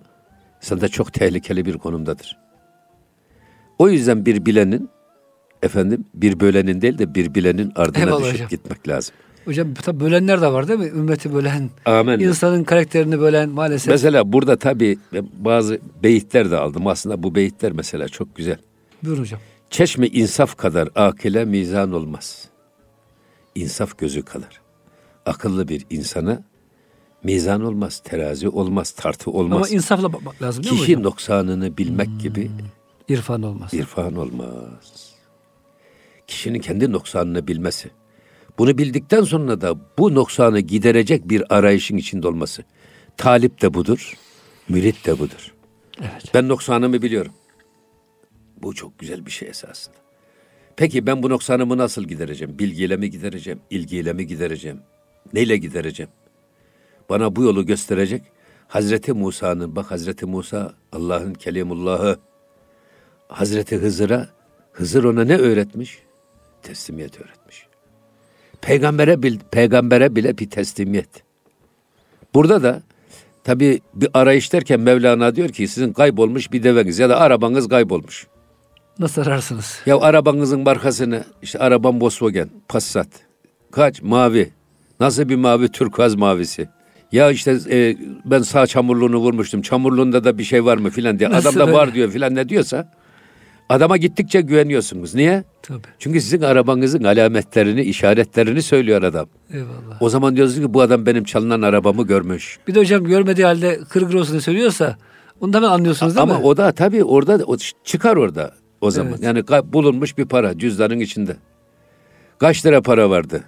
[0.61, 2.39] sende çok tehlikeli bir konumdadır.
[3.79, 4.91] O yüzden bir bilenin
[5.63, 8.49] efendim bir bölenin değil de bir bilenin ardına Eyvallah düşüp hocam.
[8.49, 9.15] gitmek lazım.
[9.45, 10.87] Hocam tabi bölenler de var değil mi?
[10.87, 12.19] Ümmeti bölen, Amen.
[12.19, 13.89] insanın karakterini bölen maalesef.
[13.89, 14.99] Mesela burada tabi
[15.39, 16.87] bazı beyitler de aldım.
[16.87, 18.57] Aslında bu beyitler mesela çok güzel.
[19.03, 19.41] Buyur hocam.
[19.71, 22.49] Çeşme insaf kadar akile mizan olmaz.
[23.55, 24.61] İnsaf gözü kalır.
[25.27, 26.43] Akıllı bir insana
[27.25, 29.57] mizan olmaz, terazi olmaz, tartı olmaz.
[29.57, 31.03] Ama insafla bakmak lazım değil Kişi mi hocam?
[31.03, 32.19] noksanını bilmek hmm.
[32.19, 32.51] gibi
[33.09, 33.75] irfan olmaz.
[33.75, 35.15] İrfan olmaz.
[36.27, 37.91] Kişinin kendi noksanını bilmesi.
[38.59, 42.65] Bunu bildikten sonra da bu noksanı giderecek bir arayışın içinde olması.
[43.17, 44.17] Talip de budur,
[44.69, 45.55] mürit de budur.
[46.01, 46.25] Evet.
[46.35, 47.33] Ben noksanımı biliyorum.
[48.63, 49.97] Bu çok güzel bir şey esasında.
[50.77, 52.59] Peki ben bu noksanımı nasıl gidereceğim?
[52.59, 53.61] Bilgiyle mi gidereceğim?
[53.71, 54.81] İlgiyle mi gidereceğim?
[55.33, 56.11] Neyle gidereceğim?
[57.11, 58.23] Bana bu yolu gösterecek
[58.69, 62.19] Hazreti Musa'nın bak Hazreti Musa Allah'ın kelimullahı
[63.29, 64.29] Hazreti Hızır'a
[64.73, 65.99] Hızır ona ne öğretmiş?
[66.63, 67.67] Teslimiyet öğretmiş.
[68.61, 71.23] Peygambere bil, peygambere bile bir teslimiyet.
[72.35, 72.83] Burada da
[73.45, 78.27] Tabi bir arayış derken Mevlana diyor ki sizin kaybolmuş bir deveniz ya da arabanız kaybolmuş.
[78.99, 79.81] Nasıl ararsınız?
[79.87, 83.09] Ya arabanızın markasını işte arabam Volkswagen, Passat.
[83.71, 84.03] Kaç?
[84.03, 84.51] Mavi.
[85.01, 85.69] Nasıl bir mavi?
[85.69, 86.69] Turkuaz mavisi.
[87.13, 89.63] Ya işte e, ben sağ çamurluğunu vurmuştum.
[89.63, 91.31] Çamurluğunda da bir şey var mı filan diye.
[91.31, 91.73] Nasıl Adam da öyle?
[91.73, 92.93] var diyor filan ne diyorsa.
[93.69, 95.15] Adama gittikçe güveniyorsunuz.
[95.15, 95.45] Niye?
[95.63, 95.81] Tabii.
[95.99, 99.27] Çünkü sizin arabanızın alametlerini, işaretlerini söylüyor adam.
[99.53, 100.03] Eyvallah.
[100.03, 102.59] O zaman diyorsunuz ki bu adam benim çalınan arabamı görmüş.
[102.69, 104.97] Bir de hocam görmediği halde kırgır olsun diye söylüyorsa
[105.41, 106.45] onu da hemen anlıyorsunuz değil Ama mi?
[106.45, 109.13] o da tabii orada o çıkar orada o zaman.
[109.13, 109.23] Evet.
[109.23, 111.37] Yani bulunmuş bir para cüzdanın içinde.
[112.39, 113.45] Kaç lira para vardı?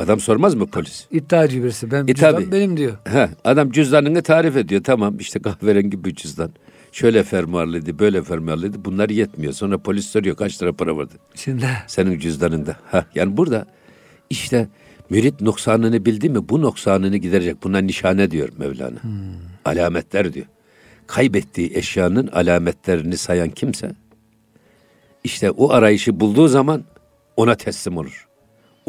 [0.00, 1.06] Adam sormaz mı polis?
[1.10, 1.90] İddiacı birisi.
[1.90, 2.52] Ben E, cüzdan tabii.
[2.52, 2.92] benim diyor.
[3.08, 4.84] He, adam cüzdanını tarif ediyor.
[4.84, 6.52] Tamam işte kahverengi bir cüzdan.
[6.92, 8.84] Şöyle fermuarlıydı, böyle fermuarlıydı.
[8.84, 9.52] Bunlar yetmiyor.
[9.52, 11.14] Sonra polis soruyor kaç lira para vardı?
[11.34, 12.76] Şimdi Senin cüzdanında.
[12.90, 13.66] Ha, yani burada
[14.30, 14.68] işte
[15.10, 17.62] mürit noksanını bildi mi bu noksanını giderecek.
[17.62, 18.98] Buna nişane diyor Mevlana.
[19.64, 20.46] Alametler diyor.
[21.06, 23.92] Kaybettiği eşyanın alametlerini sayan kimse
[25.24, 26.84] işte o arayışı bulduğu zaman
[27.36, 28.26] ona teslim olur.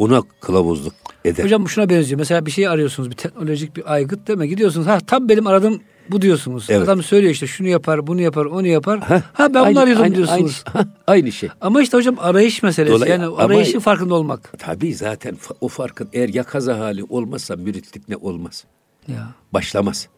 [0.02, 1.44] Ona kılavuzluk eder.
[1.44, 2.18] hocam bu şuna benziyor.
[2.18, 3.10] Mesela bir şey arıyorsunuz.
[3.10, 4.48] Bir teknolojik bir aygıt değil mi?
[4.48, 4.86] Gidiyorsunuz.
[4.86, 6.66] Ha tam benim aradığım bu diyorsunuz.
[6.70, 6.82] Evet.
[6.82, 9.00] Adam söylüyor işte şunu yapar, bunu yapar, onu yapar.
[9.00, 10.64] Ha, Ha, ben bunu aynı- arıyordum aynı- diyorsunuz.
[10.74, 11.48] Aynı, aynı şey.
[11.60, 12.94] Ama işte hocam arayış meselesi.
[12.94, 14.52] Dolay- yani ama- arayışın farkında olmak.
[14.58, 18.64] Tabii zaten o farkın eğer yakaza hali olmazsa müritlik ne olmaz.
[19.08, 19.28] Ya.
[19.52, 20.08] başlamaz.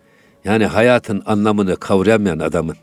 [0.45, 2.77] Yani hayatın anlamını kavrayamayan adamın,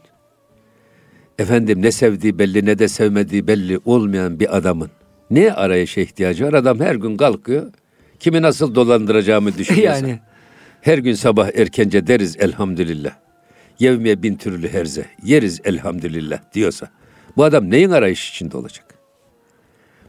[1.39, 4.89] efendim ne sevdiği belli ne de sevmediği belli olmayan bir adamın
[5.31, 6.53] ne arayışa ihtiyacı var?
[6.53, 7.71] Adam her gün kalkıyor,
[8.19, 9.93] kimi nasıl dolandıracağımı düşünüyor.
[9.93, 10.19] yani
[10.81, 13.11] Her gün sabah erkence deriz elhamdülillah.
[13.79, 16.91] Yevmiye bin türlü herze, yeriz elhamdülillah diyorsa.
[17.37, 18.85] Bu adam neyin arayış içinde olacak?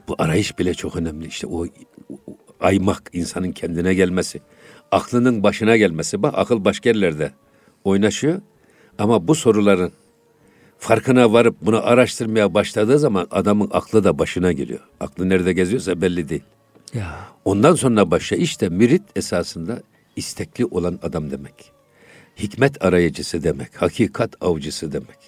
[0.08, 1.26] Bu arayış bile çok önemli.
[1.26, 1.64] İşte o,
[2.08, 4.40] o aymak, insanın kendine gelmesi,
[4.90, 6.22] aklının başına gelmesi.
[6.22, 7.32] Bak akıl başka yerlerde
[7.85, 8.40] oynaşıyor.
[8.98, 9.92] Ama bu soruların
[10.83, 14.81] farkına varıp bunu araştırmaya başladığı zaman adamın aklı da başına geliyor.
[15.01, 16.42] Aklı nerede geziyorsa belli değil.
[16.95, 17.18] ya.
[17.45, 19.83] Ondan sonra başla işte mürit esasında
[20.16, 21.73] istekli olan adam demek.
[22.38, 25.18] Hikmet arayıcısı demek, hakikat avcısı demek.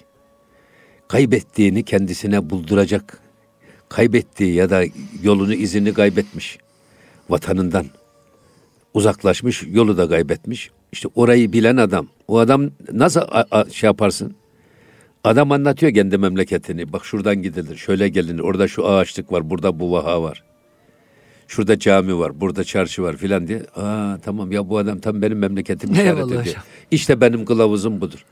[1.07, 3.19] Kaybettiğini kendisine bulduracak.
[3.89, 4.83] Kaybettiği ya da
[5.23, 6.57] yolunu izini kaybetmiş.
[7.29, 7.85] Vatanından
[8.93, 10.71] uzaklaşmış, yolu da kaybetmiş.
[10.91, 12.07] İşte orayı bilen adam.
[12.27, 13.21] O adam nasıl
[13.71, 14.35] şey yaparsın?
[15.25, 16.93] Adam anlatıyor kendi memleketini.
[16.93, 18.39] Bak şuradan gidilir, şöyle gelinir.
[18.39, 20.43] Orada şu ağaçlık var, burada bu vaha var.
[21.47, 23.61] Şurada cami var, burada çarşı var filan diye.
[23.75, 26.41] Aa tamam ya bu adam tam benim memleketim işaret ediyor.
[26.41, 26.63] hocam.
[26.91, 28.25] İşte benim kılavuzum budur.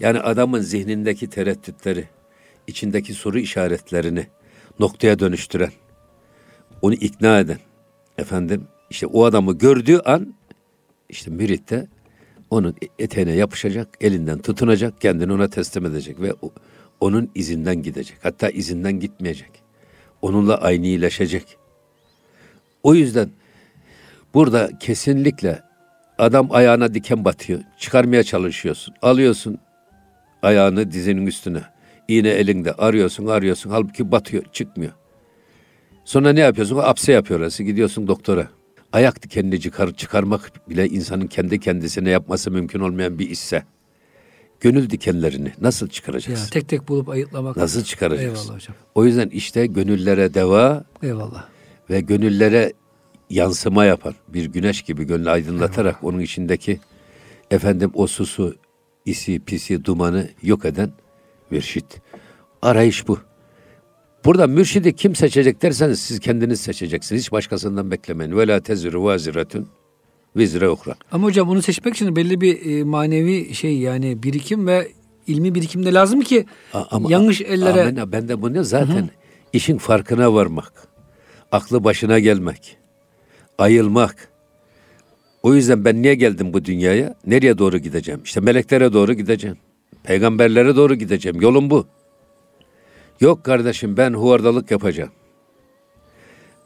[0.00, 2.04] Yani adamın zihnindeki tereddütleri,
[2.66, 4.26] içindeki soru işaretlerini
[4.78, 5.72] noktaya dönüştüren,
[6.82, 7.58] onu ikna eden,
[8.18, 10.34] efendim işte o adamı gördüğü an
[11.08, 11.86] işte mürit de
[12.50, 16.32] onun eteğine yapışacak, elinden tutunacak, kendini ona teslim edecek ve
[17.00, 18.18] onun izinden gidecek.
[18.22, 19.50] Hatta izinden gitmeyecek.
[20.22, 21.56] Onunla aynıleşecek.
[22.82, 23.30] O yüzden
[24.34, 25.62] burada kesinlikle
[26.18, 27.60] adam ayağına diken batıyor.
[27.78, 28.94] Çıkarmaya çalışıyorsun.
[29.02, 29.58] Alıyorsun
[30.42, 31.62] ayağını dizinin üstüne.
[32.08, 33.70] İğne elinde arıyorsun arıyorsun.
[33.70, 34.92] Halbuki batıyor çıkmıyor.
[36.04, 36.76] Sonra ne yapıyorsun?
[36.76, 37.62] Apse yapıyor orası.
[37.62, 38.48] Gidiyorsun doktora.
[38.96, 43.62] Ayak dikenini çıkar, çıkarmak bile insanın kendi kendisine yapması mümkün olmayan bir işse.
[44.60, 46.50] Gönül dikenlerini nasıl Ya çıkaracaksın?
[46.50, 47.56] tek tek bulup ayıtlamak.
[47.56, 48.44] Nasıl çıkaracaksın?
[48.44, 48.76] Eyvallah hocam.
[48.94, 51.48] O yüzden işte gönüllere deva, Eyvallah.
[51.90, 52.72] ve gönüllere
[53.30, 56.80] yansıma yapan bir güneş gibi gönlü aydınlatarak onun içindeki
[57.50, 58.56] efendim o susu,
[59.04, 60.92] isi, pisi, dumanı yok eden
[61.50, 62.00] mürşit.
[62.62, 63.18] Arayış bu.
[64.26, 67.22] Burada mürşidi kim seçecek derseniz siz kendiniz seçeceksiniz.
[67.22, 68.36] Hiç başkasından beklemeyin.
[68.36, 69.68] Ve la teziru vaziratun
[70.36, 70.94] vizre ukra.
[71.12, 74.88] Ama hocam onu seçmek için belli bir e, manevi şey yani birikim ve
[75.26, 76.46] ilmi birikim de lazım ki
[76.90, 79.10] ama- yanlış ellere Amenna, ben de bunu zaten
[79.52, 80.72] işin farkına varmak,
[81.52, 82.76] aklı başına gelmek,
[83.58, 84.28] ayılmak.
[85.42, 87.14] O yüzden ben niye geldim bu dünyaya?
[87.26, 88.20] Nereye doğru gideceğim?
[88.24, 89.56] İşte meleklere doğru gideceğim.
[90.04, 91.40] Peygamberlere doğru gideceğim.
[91.40, 91.86] Yolum bu.
[93.20, 95.10] Yok kardeşim ben huvardalık yapacağım.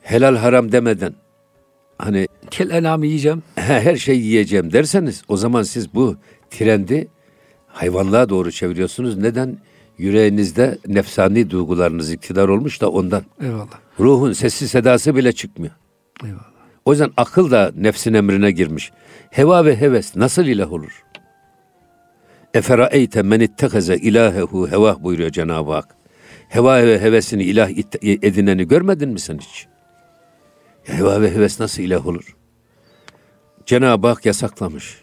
[0.03, 1.15] Helal haram demeden
[1.99, 3.43] hani kel enamı yiyeceğim.
[3.55, 6.17] her şeyi yiyeceğim derseniz o zaman siz bu
[6.51, 7.09] trendi
[7.67, 9.17] hayvanlığa doğru çeviriyorsunuz.
[9.17, 9.59] Neden?
[9.99, 13.23] Yüreğinizde nefsani duygularınız iktidar olmuş da ondan.
[13.43, 13.79] Eyvallah.
[14.01, 15.73] Ruhun sesi sedası bile çıkmıyor.
[16.25, 16.51] Eyvallah.
[16.85, 18.93] O yüzden akıl da nefsin emrine girmiş.
[19.31, 21.05] Heva ve heves nasıl ilah olur?
[22.55, 26.00] Eferaeyte men itteheze ilahehu hevah buyuruyor Cenab-ı Hak.
[26.51, 29.67] Heva ve hevesini ilah it- edineni görmedin mi sen hiç?
[30.89, 32.37] Ya Heva ve heves nasıl ilah olur?
[33.67, 35.01] Cenab-ı Hak yasaklamış.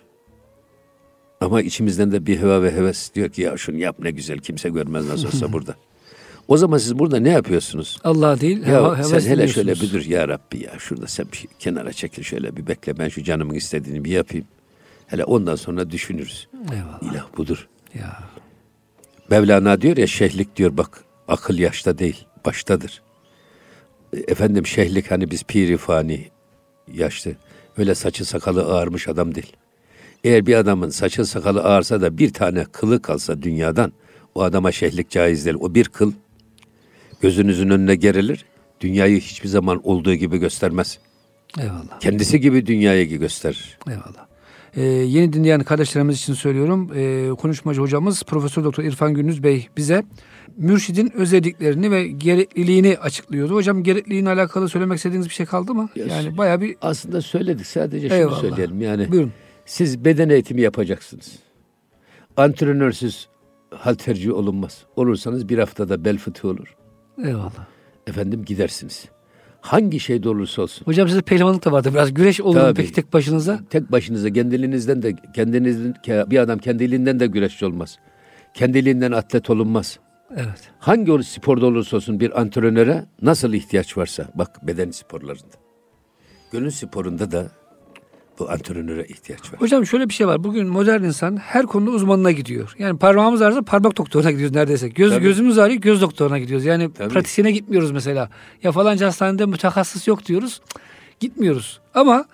[1.42, 4.70] Ama içimizden de bir heva ve heves diyor ki ya şunu yap ne güzel kimse
[4.70, 5.76] görmez nasıl olsa burada.
[6.48, 7.98] O zaman siz burada ne yapıyorsunuz?
[8.04, 8.68] Allah değil.
[8.68, 11.94] Ya heva, sen heves hele şöyle bir dur ya Rabbi ya şurada sen bir kenara
[11.94, 14.46] çekil şöyle bir bekle ben şu canımın istediğini bir yapayım.
[15.08, 16.48] Hele ondan sonra düşünürüz.
[16.74, 17.02] Eyvallah.
[17.14, 17.68] İlah budur.
[17.94, 18.20] Ya.
[19.30, 23.02] Mevlana diyor ya şeyhlik diyor bak akıl yaşta değil baştadır.
[24.14, 26.28] E, Efendim şeyhlik hani biz piri fani
[26.94, 27.32] yaşlı
[27.78, 29.54] öyle saçı sakalı ağarmış adam değil.
[30.24, 33.94] Eğer bir adamın saçı sakalı ağarsa da bir tane kılı kalsa dünyadan
[34.36, 35.58] o adama şeyhlik caiz değil.
[35.60, 36.14] O bir kıl
[37.22, 38.46] gözünüzün önüne gerilir.
[38.82, 41.00] Dünyayı hiçbir zaman olduğu gibi göstermez.
[41.60, 42.00] Eyvallah.
[42.00, 43.78] Kendisi gibi dünyayı gösterir.
[43.88, 44.28] Eyvallah.
[44.76, 46.92] Ee, yeni dinleyen kardeşlerimiz için söylüyorum.
[46.96, 50.04] Ee, konuşmacı hocamız Profesör Doktor İrfan Gündüz Bey bize
[50.58, 53.54] mürşidin özelliklerini ve gerekliliğini açıklıyordu.
[53.56, 55.90] Hocam gerekliliğine alakalı söylemek istediğiniz bir şey kaldı mı?
[55.96, 56.08] Yes.
[56.10, 58.42] Yani bayağı bir Aslında söyledik sadece şunu Eyvallah.
[58.42, 59.12] söyleyelim yani.
[59.12, 59.32] buyurun.
[59.66, 61.40] Siz beden eğitimi yapacaksınız.
[62.38, 63.28] Antrenörsüz
[63.76, 64.86] halterci olunmaz.
[64.96, 66.76] Olursanız bir haftada bel fıtığı olur.
[67.26, 67.66] Eyvallah.
[68.08, 69.06] Efendim gidersiniz.
[69.62, 70.86] Hangi şeyde olursa olsun.
[70.86, 71.90] Hocam sizde pehlivanlık da vardı.
[71.94, 73.60] Biraz güreş olur mu peki tek başınıza?
[73.70, 78.00] Tek başınıza kendiliğinizden de kendinizin bir adam kendiliğinden de güreşçi olmaz.
[78.54, 80.00] Kendiliğinden atlet olunmaz.
[80.36, 80.72] Evet.
[80.80, 85.56] Hangi sporda olursa olsun bir antrenöre nasıl ihtiyaç varsa bak beden sporlarında.
[86.52, 87.52] Gönül sporunda da
[88.40, 89.62] bu antrenöre ihtiyaç var.
[89.62, 90.44] Hocam şöyle bir şey var.
[90.44, 92.76] Bugün modern insan her konuda uzmanına gidiyor.
[92.80, 94.88] Yani parmağımız ağrırsa parmak doktoruna gidiyoruz neredeyse.
[94.90, 95.24] Göz Tabii.
[95.24, 96.66] gözümüz ağrıyor göz doktoruna gidiyoruz.
[96.66, 97.14] Yani Tabii.
[97.14, 98.30] pratisyene gitmiyoruz mesela.
[98.64, 100.62] Ya falanca hastanede mütehassıs yok diyoruz.
[101.20, 101.80] Gitmiyoruz.
[101.94, 102.26] Ama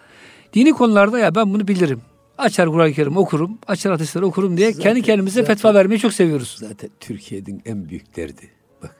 [0.54, 2.02] dini konularda ya ben bunu bilirim.
[2.38, 6.14] Açar Kur'an-ı Kerim okurum, açar hadisleri okurum diye Zaten- kendi kendimize zaten- fetva vermeyi çok
[6.14, 6.56] seviyoruz.
[6.60, 8.50] Zaten Türkiye'nin en büyük derdi.
[8.84, 8.96] Bak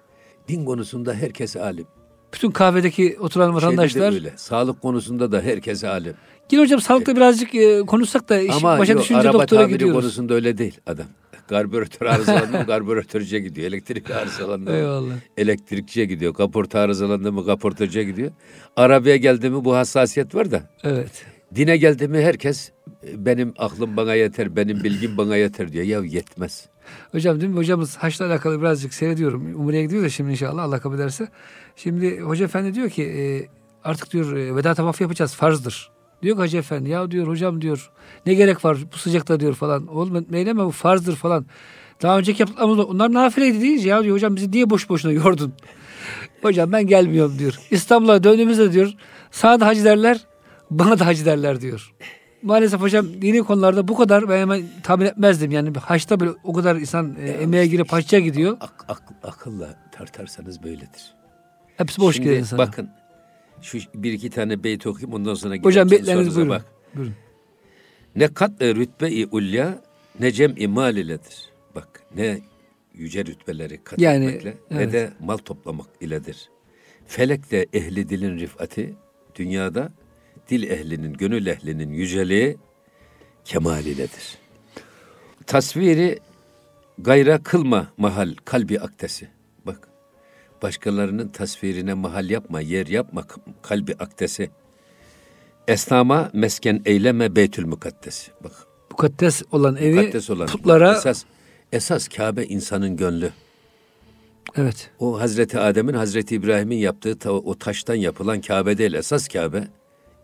[0.48, 1.86] din konusunda herkes alim.
[2.34, 4.14] Bütün kahvedeki oturan Şeyde vatandaşlar.
[4.14, 4.34] öyle.
[4.36, 6.14] Sağlık konusunda da herkes alim.
[6.52, 9.74] Yine hocam sağlıkta birazcık e, konuşsak da iş Ama başa yo, düşünce araba doktora tamiri
[9.74, 10.02] gidiyoruz.
[10.02, 11.06] konusunda öyle değil adam.
[11.50, 13.68] Karbüratör arızalandı mı karbüratörcüye gidiyor.
[13.68, 15.14] Elektrik arızalandı mı Eyvallah.
[15.38, 16.34] elektrikçiye gidiyor.
[16.34, 18.32] Kaporta arızalandı mı kaportacıya gidiyor.
[18.76, 20.70] Arabaya geldi mi bu hassasiyet var da.
[20.84, 21.26] Evet.
[21.56, 22.72] Dine geldi mi herkes
[23.16, 25.86] benim aklım bana yeter, benim bilgim bana yeter diyor.
[25.86, 26.70] Ya yetmez.
[27.12, 27.56] Hocam mi?
[27.56, 29.62] Hocamız haçla alakalı birazcık seyrediyorum.
[29.62, 31.28] Umre'ye gidiyor da şimdi inşallah Allah kabul ederse.
[31.76, 33.48] Şimdi Hoca Efendi diyor ki e,
[33.84, 35.92] artık diyor e, veda tavafı yapacağız farzdır.
[36.22, 37.92] Diyor ki Hacı Efendi ya diyor hocam diyor
[38.26, 39.88] ne gerek var bu sıcakta diyor falan.
[39.88, 41.46] Oğlum meyleme bu farzdır falan.
[42.02, 45.54] Daha önceki yaptıklarımız onlar nafileydi deyince ya diyor hocam bizi niye boş boşuna yordun?
[46.42, 47.60] hocam ben gelmiyorum diyor.
[47.72, 48.94] İstanbul'a döndüğümüzde diyor
[49.32, 50.20] sana da hacı derler
[50.72, 51.94] bana da hacı derler diyor.
[52.44, 55.52] Maalesef hocam dini konularda bu kadar ben hemen tahmin etmezdim.
[55.52, 58.58] Yani haçta böyle o kadar insan e, emeğe girip haçça gidiyor.
[58.60, 61.14] Ak, ak- akılla tartarsanız böyledir.
[61.78, 62.60] Hepsi boş Şimdi gelen insan.
[62.60, 62.90] bakın
[63.62, 66.66] şu bir iki tane beyt okuyayım ondan sonra Hocam geleceğim beytlerinizi sorunuza buyurun.
[66.66, 66.96] Bak.
[66.96, 67.14] Buyurun.
[68.16, 69.82] Ne kat rütbe-i ulya
[70.20, 71.50] ne cem-i mal iledir.
[71.76, 72.40] Bak ne
[72.94, 74.94] yüce rütbeleri kat Yani, etmekle ne evet.
[74.94, 76.50] de mal toplamak iledir.
[77.08, 78.94] Felek de ehli dilin rifati
[79.36, 79.92] dünyada
[80.50, 82.58] dil ehlinin, gönül ehlinin yüceliği
[83.46, 84.38] kemal iledir.
[85.48, 86.20] Tasviri
[86.98, 89.28] gayra kılma mahal kalbi aktesi.
[89.66, 89.88] Bak
[90.62, 93.24] başkalarının tasvirine mahal yapma, yer yapma
[93.62, 94.50] kalbi aktesi.
[95.68, 98.32] Esnama mesken eyleme beytül mukaddesi.
[98.44, 98.52] Bak
[98.92, 101.24] Mukaddes olan evi mukaddes olan putlara esas
[101.72, 103.32] esas Kabe insanın gönlü.
[104.56, 108.94] evet O Hazreti Adem'in Hazreti İbrahim'in yaptığı ta- o taştan yapılan Kabe değil.
[108.94, 109.68] Esas Kabe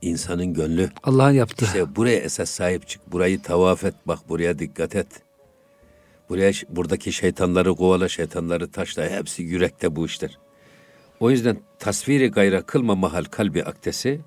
[0.02, 0.90] insanın gönlü.
[1.04, 1.66] Allah'ın yaptığı.
[1.66, 3.12] İşte buraya esas sahip çık.
[3.12, 3.94] Burayı tavaf et.
[4.06, 5.08] Bak buraya dikkat et.
[6.30, 9.10] Buraya buradaki şeytanları kovala, şeytanları taşla.
[9.10, 10.38] Hepsi yürekte bu işler.
[11.20, 14.22] O yüzden tasviri gayra kılma mahal kalbi aktesi.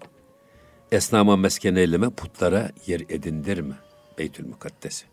[0.92, 3.74] Esnama mesken eyleme putlara yer edindirme.
[4.18, 5.04] Beytül mukaddesi.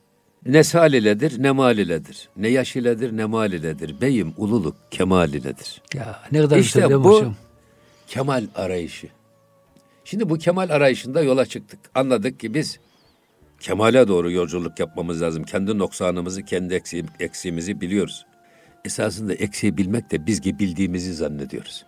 [0.45, 2.30] Ne sal iledir ne mal iledir.
[2.38, 4.02] Ne yaş iledir ne mal iledir.
[4.02, 5.82] Beyim ululuk kemal iledir.
[5.93, 7.36] Ya ne kadar İşte güzel bu hocam?
[8.08, 9.08] kemal arayışı.
[10.10, 11.80] Şimdi bu kemal arayışında yola çıktık.
[11.95, 12.80] Anladık ki biz
[13.60, 15.43] kemale doğru yolculuk yapmamız lazım.
[15.43, 18.26] Kendi noksanımızı, kendi eksiğim, eksiğimizi biliyoruz.
[18.86, 21.86] Esasında eksiği bilmek de biz gibi bildiğimizi zannediyoruz.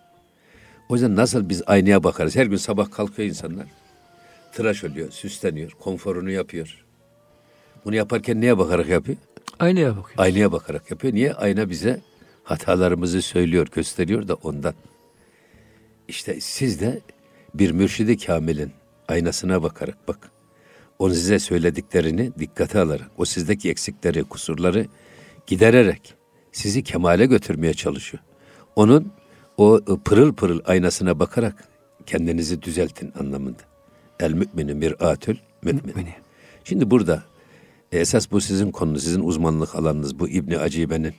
[0.90, 2.36] O yüzden nasıl biz aynaya bakarız?
[2.36, 3.68] Her gün sabah kalkıyor insanlar.
[4.52, 6.86] Tıraş oluyor, süsleniyor, konforunu yapıyor.
[7.86, 9.18] Bunu yaparken neye bakarak yapıyor?
[9.60, 10.16] Aynaya bakıyor.
[10.18, 11.14] Aynaya bakarak yapıyor.
[11.14, 11.34] Niye?
[11.34, 12.02] Ayna bize
[12.44, 14.74] hatalarımızı söylüyor, gösteriyor da ondan.
[16.08, 17.02] İşte siz de
[17.54, 18.72] bir mürşidi kamilin
[19.08, 20.32] aynasına bakarak bak.
[21.00, 24.88] Onun size söylediklerini dikkate alarak, o sizdeki eksikleri, kusurları
[25.48, 26.14] gidererek
[26.52, 28.24] sizi kemale götürmeye çalışıyor.
[28.76, 29.12] Onun
[29.58, 31.64] o pırıl pırıl aynasına bakarak
[32.06, 33.62] kendinizi düzeltin anlamında.
[34.20, 35.86] El mümini mir'atül mümin.
[35.86, 36.14] Mümini.
[36.64, 37.24] Şimdi burada
[37.92, 41.14] E, esas bu sizin konunuz, sizin uzmanlık alanınız bu İbni Acibe'nin.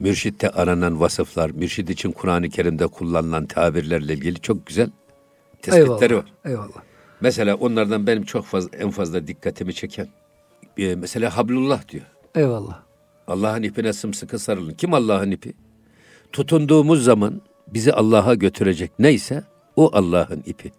[0.00, 4.90] Mürşitte aranan vasıflar, mürşid için Kur'an-ı Kerim'de kullanılan tabirlerle ilgili çok güzel
[5.62, 6.24] tespitleri Eyvallah.
[6.24, 6.32] var.
[6.44, 6.82] Eyvallah.
[7.20, 10.08] Mesela onlardan benim çok fazla en fazla dikkatimi çeken
[10.78, 12.04] e, mesela hablullah diyor.
[12.34, 12.82] Eyvallah.
[13.26, 14.74] Allah'ın ipine sımsıkı sarılın.
[14.74, 15.52] Kim Allah'ın ipi?
[16.32, 19.44] Tutunduğumuz zaman bizi Allah'a götürecek neyse
[19.76, 20.72] o Allah'ın ipi.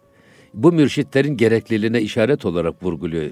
[0.53, 3.31] Bu mürşitlerin gerekliliğine işaret olarak vurguluyor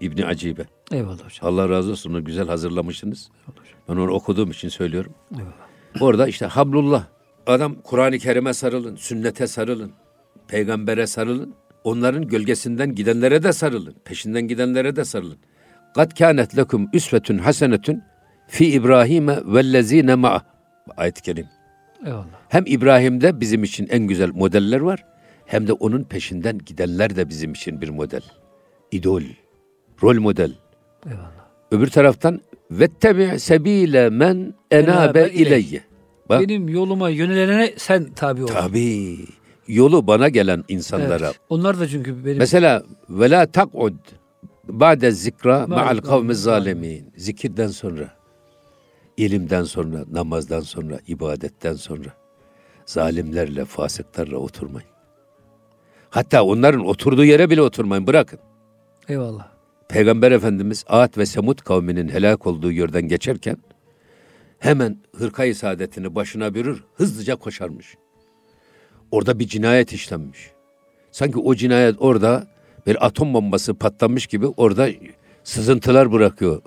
[0.00, 0.66] İbni Acibe.
[0.92, 1.28] Eyvallah hocam.
[1.42, 3.30] Allah razı olsun onu güzel hazırlamışsınız.
[3.88, 5.12] Ben onu okuduğum için söylüyorum.
[5.34, 5.52] Eyvallah.
[6.00, 7.04] Orada işte hablullah.
[7.46, 9.92] Adam Kur'an-ı Kerim'e sarılın, sünnete sarılın,
[10.52, 11.54] peygambere sarılın.
[11.84, 13.94] Onların gölgesinden gidenlere de sarılın.
[14.04, 15.38] Peşinden gidenlere de sarılın.
[15.94, 18.02] Kad kânet lekum üsvetun hasenetun
[18.48, 20.42] fi İbrahim'e vellezîne ma'ah.
[20.96, 21.46] Ayet-i Kerim.
[22.06, 22.26] Eyvallah.
[22.48, 25.04] Hem İbrahim'de bizim için en güzel modeller var.
[25.46, 28.22] Hem de onun peşinden gidenler de bizim için bir model.
[28.92, 29.22] İdol,
[30.02, 30.52] rol model.
[31.06, 31.46] Eyvallah.
[31.70, 35.80] Öbür taraftan vettemi sebile men enabe ileyye.
[36.28, 38.46] Bak Benim yoluma yönelene sen tabi ol.
[38.46, 39.18] tabii
[39.68, 41.26] yolu bana gelen insanlara.
[41.26, 41.40] Evet.
[41.48, 43.94] Onlar da çünkü benim Mesela ve la tak'ud
[44.68, 47.12] ba'de zikra ma'al kavmi zalimin.
[47.16, 48.10] Zikirden sonra,
[49.16, 52.08] ilimden sonra, namazdan sonra, ibadetten sonra
[52.86, 54.88] zalimlerle, fasıklarla oturmayın.
[56.10, 58.06] Hatta onların oturduğu yere bile oturmayın.
[58.06, 58.38] Bırakın.
[59.08, 59.52] eyvallah.
[59.88, 63.56] Peygamber Efendimiz Ad ve Semud kavminin helak olduğu yerden geçerken
[64.58, 67.96] hemen hırkayı saadetini başına bürür, hızlıca koşarmış.
[69.12, 70.50] Orada bir cinayet işlenmiş.
[71.10, 72.46] Sanki o cinayet orada
[72.86, 74.88] bir atom bombası patlamış gibi orada
[75.44, 76.62] sızıntılar bırakıyor.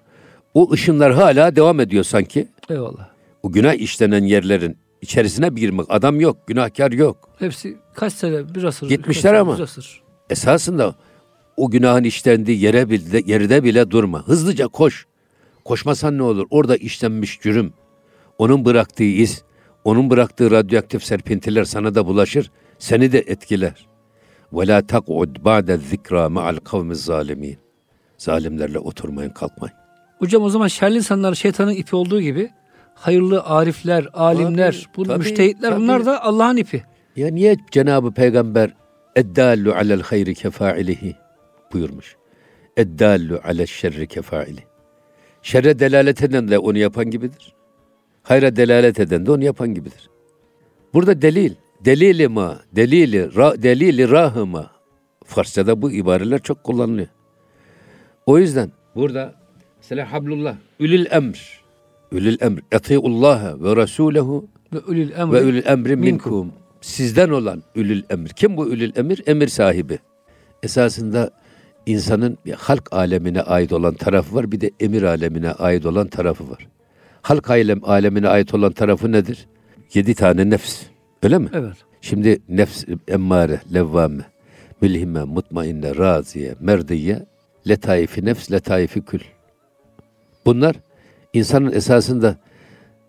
[0.53, 2.47] O ışınlar hala devam ediyor sanki.
[2.69, 3.09] Eyvallah.
[3.43, 7.29] O günah işlenen yerlerin içerisine girmek adam yok, günahkar yok.
[7.39, 8.89] Hepsi kaç sene bir asır.
[8.89, 9.57] Gitmişler ama.
[9.57, 10.01] Bir asır.
[10.29, 10.95] Esasında
[11.57, 14.27] o günahın işlendiği yere bile, yeride bile durma.
[14.27, 15.05] Hızlıca koş.
[15.65, 16.47] Koşmasan ne olur?
[16.49, 17.73] Orada işlenmiş cürüm,
[18.37, 19.43] onun bıraktığı iz,
[19.85, 23.87] onun bıraktığı radyoaktif serpintiler sana da bulaşır, seni de etkiler.
[24.53, 27.57] Ve la tak'ud ba'de zikra ma'al kavmi zalimin.
[28.17, 29.75] Zalimlerle oturmayın, kalkmayın.
[30.19, 32.49] Hocam o zaman şerli insanlar şeytanın ipi olduğu gibi
[32.95, 35.81] hayırlı arifler, alimler, Tabii, bu tabii, müştehitler tabii.
[35.81, 36.83] bunlar da Allah'ın ipi.
[37.15, 38.73] Ya niye Cenab-ı Peygamber
[39.15, 41.15] eddallu alel hayri kefailihi
[41.73, 42.15] buyurmuş.
[42.77, 44.63] Eddallu alel şerri kefaili.
[45.41, 47.54] Şerre delalet eden de onu yapan gibidir.
[48.25, 50.09] Hayra delalet eden de onu yapan gibidir.
[50.93, 51.53] Burada delil,
[51.85, 54.71] delili ma, delili, ra, delili rahıma.
[55.25, 57.07] Farsçada bu ibareler çok kullanılıyor.
[58.25, 59.33] O yüzden burada
[59.77, 61.61] mesela hablullah, ülül emr,
[62.11, 65.33] ülül emr, etiullaha ve rasulehu Ve ulil emri.
[65.33, 66.33] ve ülül emri minkum.
[66.33, 66.53] minkum.
[66.81, 68.29] Sizden olan ülül emir.
[68.29, 69.21] Kim bu ülül emir?
[69.27, 69.99] Emir sahibi.
[70.63, 71.31] Esasında
[71.85, 76.67] insanın halk alemine ait olan tarafı var, bir de emir alemine ait olan tarafı var.
[77.25, 79.47] Halk alem, alemine ait olan tarafı nedir?
[79.93, 80.83] Yedi tane nefs.
[81.23, 81.49] Öyle mi?
[81.53, 81.75] Evet.
[82.01, 84.23] Şimdi nefs emmare, levvame,
[84.81, 87.25] mülhime, mutmainne, raziye, merdiye,
[87.67, 89.19] letaifi nefs, letaifi kül.
[90.45, 90.75] Bunlar
[91.33, 92.35] insanın esasında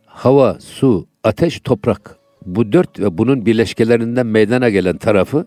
[0.07, 2.17] hava, su, ateş, toprak.
[2.47, 5.47] Bu dört ve bunun birleşkelerinden meydana gelen tarafı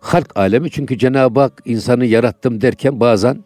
[0.00, 0.70] halk alemi.
[0.70, 3.44] Çünkü Cenab-ı Hak insanı yarattım derken bazen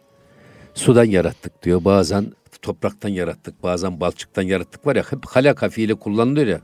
[0.73, 1.85] sudan yarattık diyor.
[1.85, 2.25] Bazen
[2.61, 6.61] topraktan yarattık, bazen balçıktan yarattık var ya hep halaka fiili kullanılıyor ya.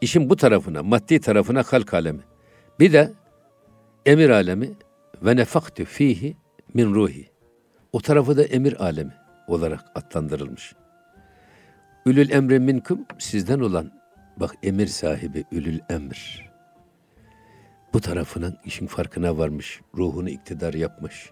[0.00, 2.22] İşin bu tarafına, maddi tarafına halk alemi.
[2.80, 3.12] Bir de
[4.06, 4.70] emir alemi
[5.22, 6.36] ve nefaktu fihi
[6.74, 7.30] min ruhi.
[7.92, 9.12] O tarafı da emir alemi
[9.48, 10.74] olarak adlandırılmış.
[12.06, 13.92] Ülül emri minkum sizden olan
[14.36, 16.48] bak emir sahibi ülül emr.
[17.92, 19.80] Bu tarafının işin farkına varmış.
[19.96, 21.30] Ruhunu iktidar yapmış.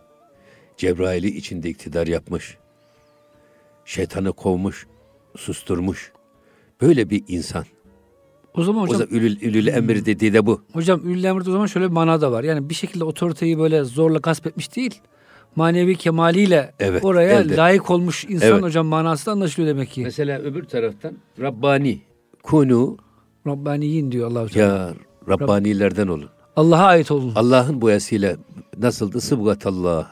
[0.77, 2.59] Cebrail'i içinde iktidar yapmış.
[3.87, 4.87] Şeytanı kovmuş,
[5.37, 6.13] susturmuş.
[6.83, 7.65] Böyle bir insan.
[8.55, 10.61] O zaman O hocam, da ülül, ülül emir dediği de bu.
[10.73, 12.45] hocam ulil emrde o zaman şöyle bir mana da var.
[12.45, 15.01] Yani bir şekilde otoriteyi böyle zorla gasp etmiş değil.
[15.57, 17.57] Manevi kemaliyle Evet, oraya elde.
[17.57, 18.63] layık olmuş insan Evet.
[18.63, 20.03] hocam manası da anlaşılıyor demek ki.
[20.03, 22.01] Mesela öbür taraftan Rabbani.
[22.43, 22.97] Kunu
[23.47, 24.75] Rabbaniyin diyor Allah-u Teala.
[24.75, 24.95] ya
[25.29, 26.29] Rabbanilerden olun.
[26.57, 27.33] Allah'a ait olun.
[27.35, 28.37] Allah'ın boyasıyla
[28.79, 29.21] nasıldı?
[29.21, 30.09] Sıbgatallah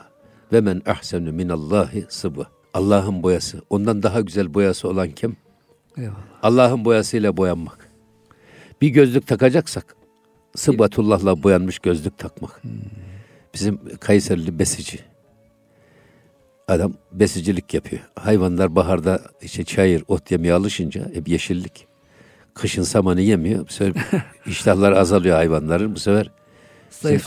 [0.53, 2.47] ve men ahsenu minallahi sıbga.
[2.75, 3.63] Allah'ın boyası.
[3.71, 5.37] Ondan daha güzel boyası olan kim?
[5.97, 6.17] Eyvallah.
[6.43, 7.91] Allah'ın boyasıyla boyanmak.
[8.81, 9.97] Bir gözlük takacaksak
[10.57, 12.63] Sıbgatullah'la boyanmış gözlük takmak.
[13.55, 14.99] Bizim Kayserili besici.
[16.69, 18.03] Adam besicilik yapıyor.
[18.17, 21.87] Hayvanlar baharda işte çayır, ot yemeye alışınca hep yeşillik.
[22.55, 23.69] Kışın samanı yemiyor.
[23.69, 24.05] Bu sefer
[24.47, 25.95] iştahlar azalıyor hayvanların.
[25.95, 26.31] Bu sefer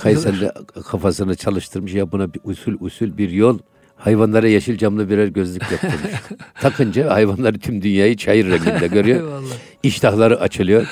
[0.01, 0.51] Kayserili
[0.85, 3.59] kafasını çalıştırmış ya buna bir usul usul bir yol
[3.97, 6.21] Hayvanlara yeşil camlı birer gözlük yaptırmış.
[6.61, 9.19] Takınca hayvanları tüm dünyayı çayır renginde görüyor.
[9.19, 9.55] Eyvallah.
[9.83, 10.87] İştahları açılıyor.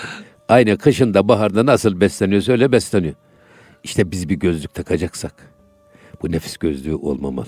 [0.50, 3.14] Aynı kışında baharda nasıl besleniyorsa öyle besleniyor.
[3.84, 5.34] İşte biz bir gözlük takacaksak
[6.22, 7.48] bu nefis gözlüğü olmamalı.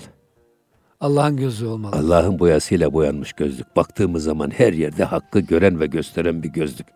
[1.00, 1.96] Allah'ın gözü olmalı.
[1.96, 3.76] Allah'ın boyasıyla boyanmış gözlük.
[3.76, 6.86] Baktığımız zaman her yerde hakkı gören ve gösteren bir gözlük.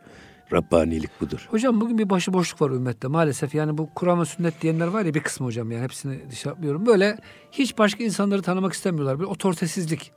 [0.53, 1.49] Rabbanilik budur.
[1.51, 3.55] Hocam bugün bir başıboşluk var ümmette maalesef.
[3.55, 6.87] Yani bu Kur'an ve sünnet diyenler var ya bir kısmı hocam yani hepsini dışa yapmıyorum.
[6.87, 7.19] Böyle
[7.53, 9.21] hiç başka insanları tanımak istemiyorlar.
[9.21, 10.13] Bir otoritesizlik.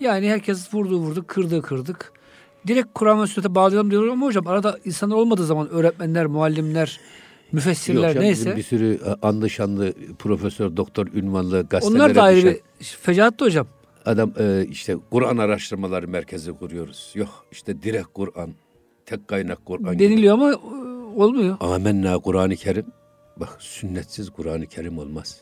[0.00, 2.12] Yani herkes vurdu vurduk, kırdı kırdık.
[2.66, 7.00] Direkt Kur'an ve sünnete bağlayalım diyorlar ama hocam arada insanlar olmadığı zaman öğretmenler, muallimler,
[7.52, 8.56] müfessirler bizim neyse.
[8.56, 13.40] Bir sürü e, anlı şanlı profesör, doktor ünvanlı gazetelere Onlar da ayrı düşen bir fecaat
[13.40, 13.66] hocam.
[14.04, 17.12] Adam e, işte Kur'an araştırmaları merkezi kuruyoruz.
[17.14, 18.54] Yok işte direkt Kur'an,
[19.06, 19.92] tek kaynak Kur'an.
[19.92, 20.04] gibi.
[20.04, 20.56] Deniliyor ama e,
[21.16, 21.56] olmuyor.
[21.60, 22.86] Amenna Kur'an-ı Kerim.
[23.36, 25.40] Bak sünnetsiz Kur'an-ı Kerim olmaz.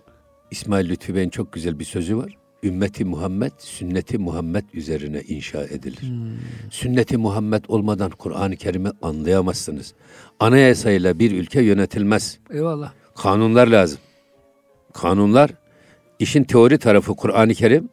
[0.51, 2.37] İsmail Lütfü Bey'in çok güzel bir sözü var.
[2.62, 6.12] Ümmeti Muhammed, sünneti Muhammed üzerine inşa edilir.
[6.71, 9.95] Sünneti Muhammed olmadan Kur'an-ı Kerim'i anlayamazsınız.
[10.41, 12.39] Anayasayla bir ülke yönetilmez.
[12.51, 12.93] Eyvallah.
[13.17, 13.99] Kanunlar lazım.
[14.93, 15.51] Kanunlar,
[16.19, 17.89] işin teori tarafı Kur'an-ı Kerim,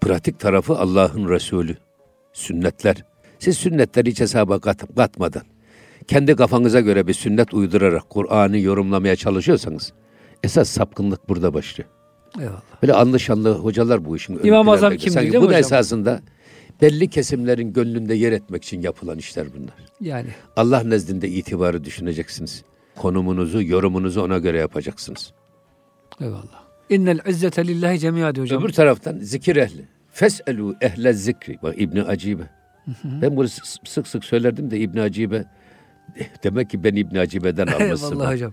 [0.00, 1.76] pratik tarafı Allah'ın Resulü.
[2.32, 3.04] Sünnetler.
[3.38, 5.42] Siz sünnetleri hiç hesaba kat, katmadan,
[6.06, 9.92] kendi kafanıza göre bir sünnet uydurarak Kur'an'ı yorumlamaya çalışıyorsanız,
[10.42, 11.88] esas sapkınlık burada başlıyor.
[12.40, 12.62] Eyvallah.
[12.82, 14.40] Böyle anlı şanlı hocalar bu işin.
[14.44, 14.68] İmam.
[14.68, 15.60] Azam kimliği Sanki değil Bu da hocam?
[15.60, 16.20] esasında
[16.82, 19.74] belli kesimlerin gönlünde yer etmek için yapılan işler bunlar.
[20.00, 22.62] Yani Allah nezdinde itibarı düşüneceksiniz.
[22.96, 25.32] Konumunuzu, yorumunuzu ona göre yapacaksınız.
[26.20, 26.64] eyvallah.
[26.90, 28.62] İnnel izzete lillahi cemi'a diyor hocam.
[28.62, 29.88] Öbür taraftan zikir ehli.
[30.12, 31.58] Feselu ehle zikri.
[31.62, 32.42] Bak İbni Acibe.
[33.04, 33.48] Ben bunu
[33.84, 35.44] sık sık, söylerdim de İbni Acibe
[36.44, 38.12] demek ki ben İbni Acibe'den almışsın.
[38.12, 38.52] Eyvallah hocam.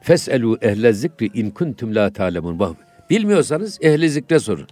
[0.00, 2.58] Feselu ehle zikri in kuntum la ta'lemun.
[2.58, 2.76] Bak
[3.10, 4.66] bilmiyorsanız ehli zikre sorun.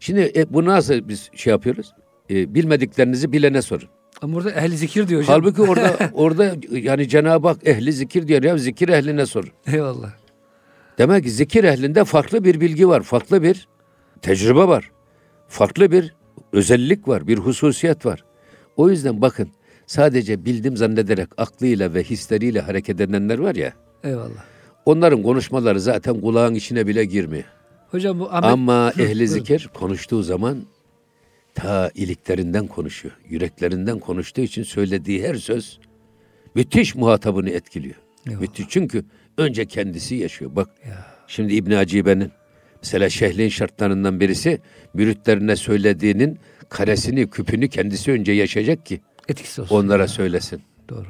[0.00, 1.94] Şimdi e, bu nasıl biz şey yapıyoruz?
[2.30, 3.88] E, bilmediklerinizi bilene sorun.
[4.22, 5.34] Ama burada ehli zikir diyor hocam.
[5.34, 9.50] Halbuki orada orada yani Cenab-ı Hak ehli zikir diyor ya zikir ehline sorun.
[9.66, 10.10] Eyvallah.
[10.98, 13.68] Demek ki zikir ehlinde farklı bir bilgi var, farklı bir
[14.22, 14.90] tecrübe var.
[15.48, 16.14] Farklı bir
[16.54, 18.24] özellik var, bir hususiyet var.
[18.76, 19.48] O yüzden bakın
[19.86, 23.72] sadece bildim zannederek aklıyla ve hisleriyle hareket edenler var ya,
[24.04, 24.44] Eyvallah.
[24.86, 27.44] onların konuşmaları zaten kulağın içine bile girmiyor.
[27.90, 29.26] Hocam bu Ahmet Ama ehli buyurun.
[29.26, 30.62] zikir konuştuğu zaman
[31.54, 33.14] ta iliklerinden konuşuyor.
[33.28, 35.80] Yüreklerinden konuştuğu için söylediği her söz
[36.54, 37.94] müthiş muhatabını etkiliyor.
[38.26, 38.40] Eyvallah.
[38.40, 39.04] Müthiş çünkü
[39.38, 40.56] önce kendisi yaşıyor.
[40.56, 40.68] Bak
[41.26, 42.30] şimdi İbn Acibe'nin
[42.84, 44.60] mesela şehrin şartlarından birisi
[44.94, 49.76] müritlerine söylediğinin karesini, küpünü kendisi önce yaşayacak ki etkisi olsun.
[49.76, 50.62] onlara söylesin.
[50.88, 51.06] Doğru.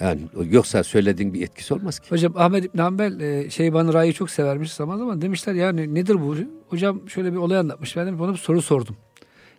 [0.00, 0.20] Yani
[0.50, 2.10] yoksa söylediğin bir etkisi olmaz ki.
[2.10, 6.36] Hocam Ahmet İbn Hanbel e, Şeyban Ra'yı çok severmiş zaman zaman demişler yani nedir bu?
[6.68, 7.96] Hocam şöyle bir olay anlatmış.
[7.96, 8.96] Ben de ona bir soru sordum.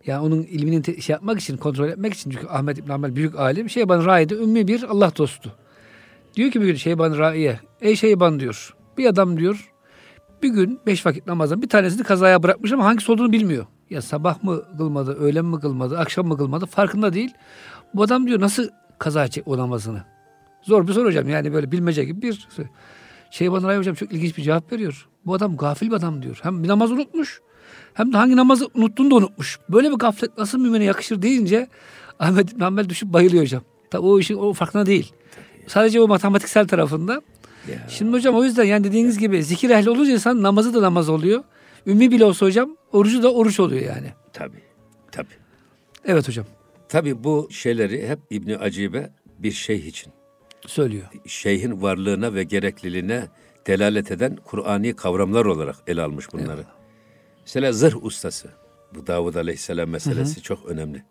[0.06, 3.40] Yani onun ilmini te- şey yapmak için, kontrol etmek için çünkü Ahmet İbn Hanbel büyük
[3.40, 3.70] alim.
[3.70, 5.52] Şeyban Ra'i de ümmi bir Allah dostu.
[6.36, 8.74] Diyor ki bir gün Şeyban Ra'iye, ey Şeyban diyor.
[8.98, 9.72] Bir adam diyor
[10.44, 13.66] bir gün beş vakit namazdan bir tanesini kazaya bırakmış ama hangisi olduğunu bilmiyor.
[13.90, 17.34] Ya sabah mı kılmadı, öğlen mi kılmadı, akşam mı kılmadı farkında değil.
[17.94, 18.70] Bu adam diyor nasıl
[19.00, 20.04] kaza edecek o namazını?
[20.62, 22.68] Zor bir soru hocam yani böyle bilmece gibi bir soru.
[23.32, 25.08] Şeyban Ray hocam çok ilginç bir cevap veriyor.
[25.26, 26.40] Bu adam gafil bir adam diyor.
[26.44, 27.42] Hem bir namaz unutmuş
[27.94, 29.60] hem de hangi namazı unuttuğunu da unutmuş.
[29.70, 31.68] Böyle bir gaflet nasıl mümine yakışır deyince
[32.20, 33.64] Ahmet İbn düşüp bayılıyor hocam.
[33.92, 35.14] Tabi o işin o farkına değil.
[35.68, 37.22] Sadece o matematiksel tarafında.
[37.89, 41.43] Şimdi hocam o yüzden yani dediğiniz gibi zikir ehli olunca insan namazı da namaz oluyor.
[41.88, 44.07] Ümmi bile olsa hocam orucu da oruç oluyor yani.
[44.34, 44.61] Tabii,
[45.11, 45.36] tabii.
[46.05, 46.45] Evet hocam
[46.89, 49.09] Tabii bu şeyleri hep İbni Acibe
[49.39, 50.13] bir şeyh için
[50.68, 51.05] söylüyor.
[51.26, 53.28] şeyhin varlığına ve gerekliliğine
[53.68, 56.66] delalet eden Kur'ani kavramlar olarak ele almış bunları.
[57.41, 58.49] Mesela zırh ustası.
[58.95, 61.03] Bu Davud Aleyhisselam meselesi çok önemli.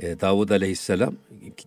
[0.00, 1.14] Ee, Davud Aleyhisselam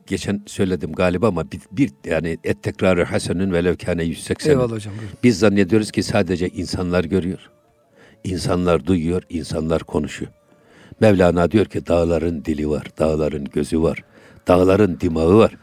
[0.07, 4.51] geçen söyledim galiba ama bir, bir yani et tekrarı hasenün velev kâne 180.
[4.51, 4.93] Eyvallah hocam.
[4.97, 5.17] buyurun.
[5.23, 7.49] Biz zannediyoruz ki sadece insanlar görüyor.
[8.23, 10.31] İnsanlar duyuyor, insanlar konuşuyor.
[10.99, 14.03] Mevlana diyor ki dağların dili var, dağların gözü var,
[14.47, 15.57] dağların dimağı var.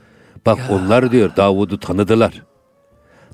[0.46, 2.42] Bak onlar diyor Davud'u tanıdılar.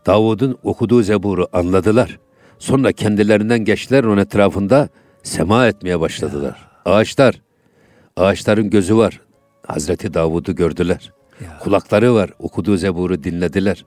[0.07, 2.19] Davud'un okuduğu Zebur'u anladılar.
[2.59, 4.89] Sonra kendilerinden geçtiler onun etrafında
[5.23, 6.69] sema etmeye başladılar.
[6.85, 7.41] Ağaçlar,
[8.17, 9.21] ağaçların gözü var.
[9.67, 11.13] Hazreti Davud'u gördüler.
[11.45, 11.59] Ya.
[11.59, 13.85] Kulakları var, okuduğu Zebur'u dinlediler.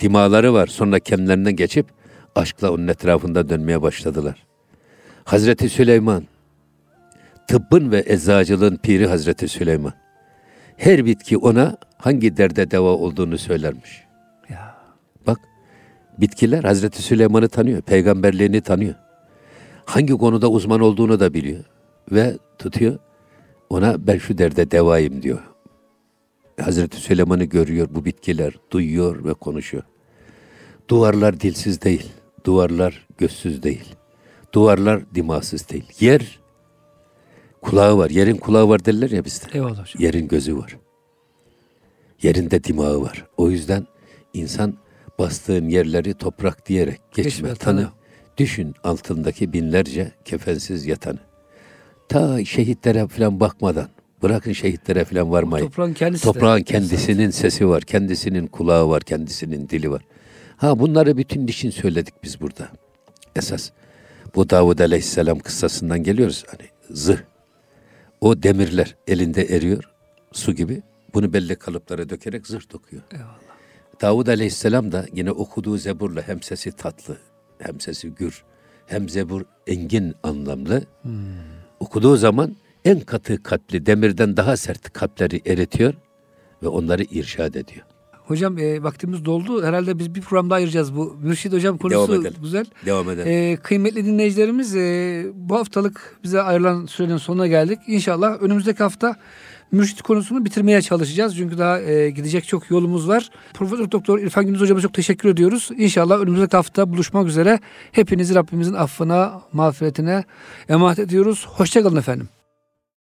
[0.00, 1.86] Dimaları var, sonra kendilerinden geçip
[2.34, 4.46] aşkla onun etrafında dönmeye başladılar.
[5.24, 6.24] Hazreti Süleyman,
[7.48, 9.92] tıbbın ve eczacılığın piri Hazreti Süleyman.
[10.76, 14.04] Her bitki ona hangi derde deva olduğunu söylermiş.
[14.48, 14.76] Ya.
[15.26, 15.38] Bak,
[16.18, 18.94] bitkiler Hazreti Süleyman'ı tanıyor, peygamberliğini tanıyor.
[19.84, 21.64] Hangi konuda uzman olduğunu da biliyor.
[22.12, 22.98] Ve tutuyor.
[23.72, 25.38] Ona ben şu derde devayım diyor.
[26.60, 29.82] Hazreti Süleyman'ı görüyor bu bitkiler, duyuyor ve konuşuyor.
[30.88, 32.12] Duvarlar dilsiz değil,
[32.44, 33.94] duvarlar gözsüz değil,
[34.52, 35.84] duvarlar dimasız değil.
[36.00, 36.40] Yer
[37.62, 39.46] kulağı var, yerin kulağı var derler ya bizde.
[39.52, 40.02] Eyvallah hocam.
[40.02, 40.76] Yerin gözü var.
[42.22, 43.26] Yerinde dimağı var.
[43.36, 43.86] O yüzden
[44.34, 44.74] insan
[45.18, 47.80] bastığın yerleri toprak diyerek geçme, Geçme, tanı.
[47.80, 47.88] tanı.
[48.36, 51.31] Düşün altındaki binlerce kefensiz yatanı.
[52.08, 53.88] Ta şehitlere falan bakmadan,
[54.22, 55.66] bırakın şehitlere falan varmayın.
[55.66, 60.02] Toprağın kendisi de- Toprağın kendisinin sesi var, kendisinin kulağı var, kendisinin dili var.
[60.56, 62.68] Ha bunları bütün için söyledik biz burada.
[63.36, 63.70] Esas
[64.34, 66.44] bu Davud Aleyhisselam kıssasından geliyoruz.
[66.48, 67.20] Hani zırh.
[68.20, 69.84] O demirler elinde eriyor
[70.32, 70.82] su gibi.
[71.14, 73.02] Bunu belli kalıplara dökerek zırh dokuyor.
[73.12, 73.38] Eyvallah.
[74.00, 77.16] Davud Aleyhisselam da yine okuduğu zeburla hem sesi tatlı,
[77.58, 78.44] hem sesi gür,
[78.86, 80.82] hem zebur engin anlamlı.
[81.82, 85.94] Okuduğu zaman en katı kalpli, demirden daha sert kalpleri eritiyor
[86.62, 87.86] ve onları irşad ediyor.
[88.12, 89.64] Hocam e, vaktimiz doldu.
[89.64, 91.16] Herhalde biz bir program daha ayıracağız bu.
[91.22, 92.34] Mürşid hocam Devam konusu edelim.
[92.42, 92.66] güzel.
[92.86, 93.28] Devam edelim.
[93.32, 97.78] E, kıymetli dinleyicilerimiz e, bu haftalık bize ayrılan sürenin sonuna geldik.
[97.86, 99.16] İnşallah önümüzdeki hafta
[99.72, 101.36] mürşid konusunu bitirmeye çalışacağız.
[101.36, 103.30] Çünkü daha e, gidecek çok yolumuz var.
[103.54, 105.70] Profesör Doktor İrfan Gündüz hocama çok teşekkür ediyoruz.
[105.76, 107.58] İnşallah önümüzdeki hafta buluşmak üzere.
[107.92, 110.24] Hepinizi Rabbimizin affına, mağfiretine
[110.68, 111.46] emanet ediyoruz.
[111.48, 112.41] Hoşçakalın efendim.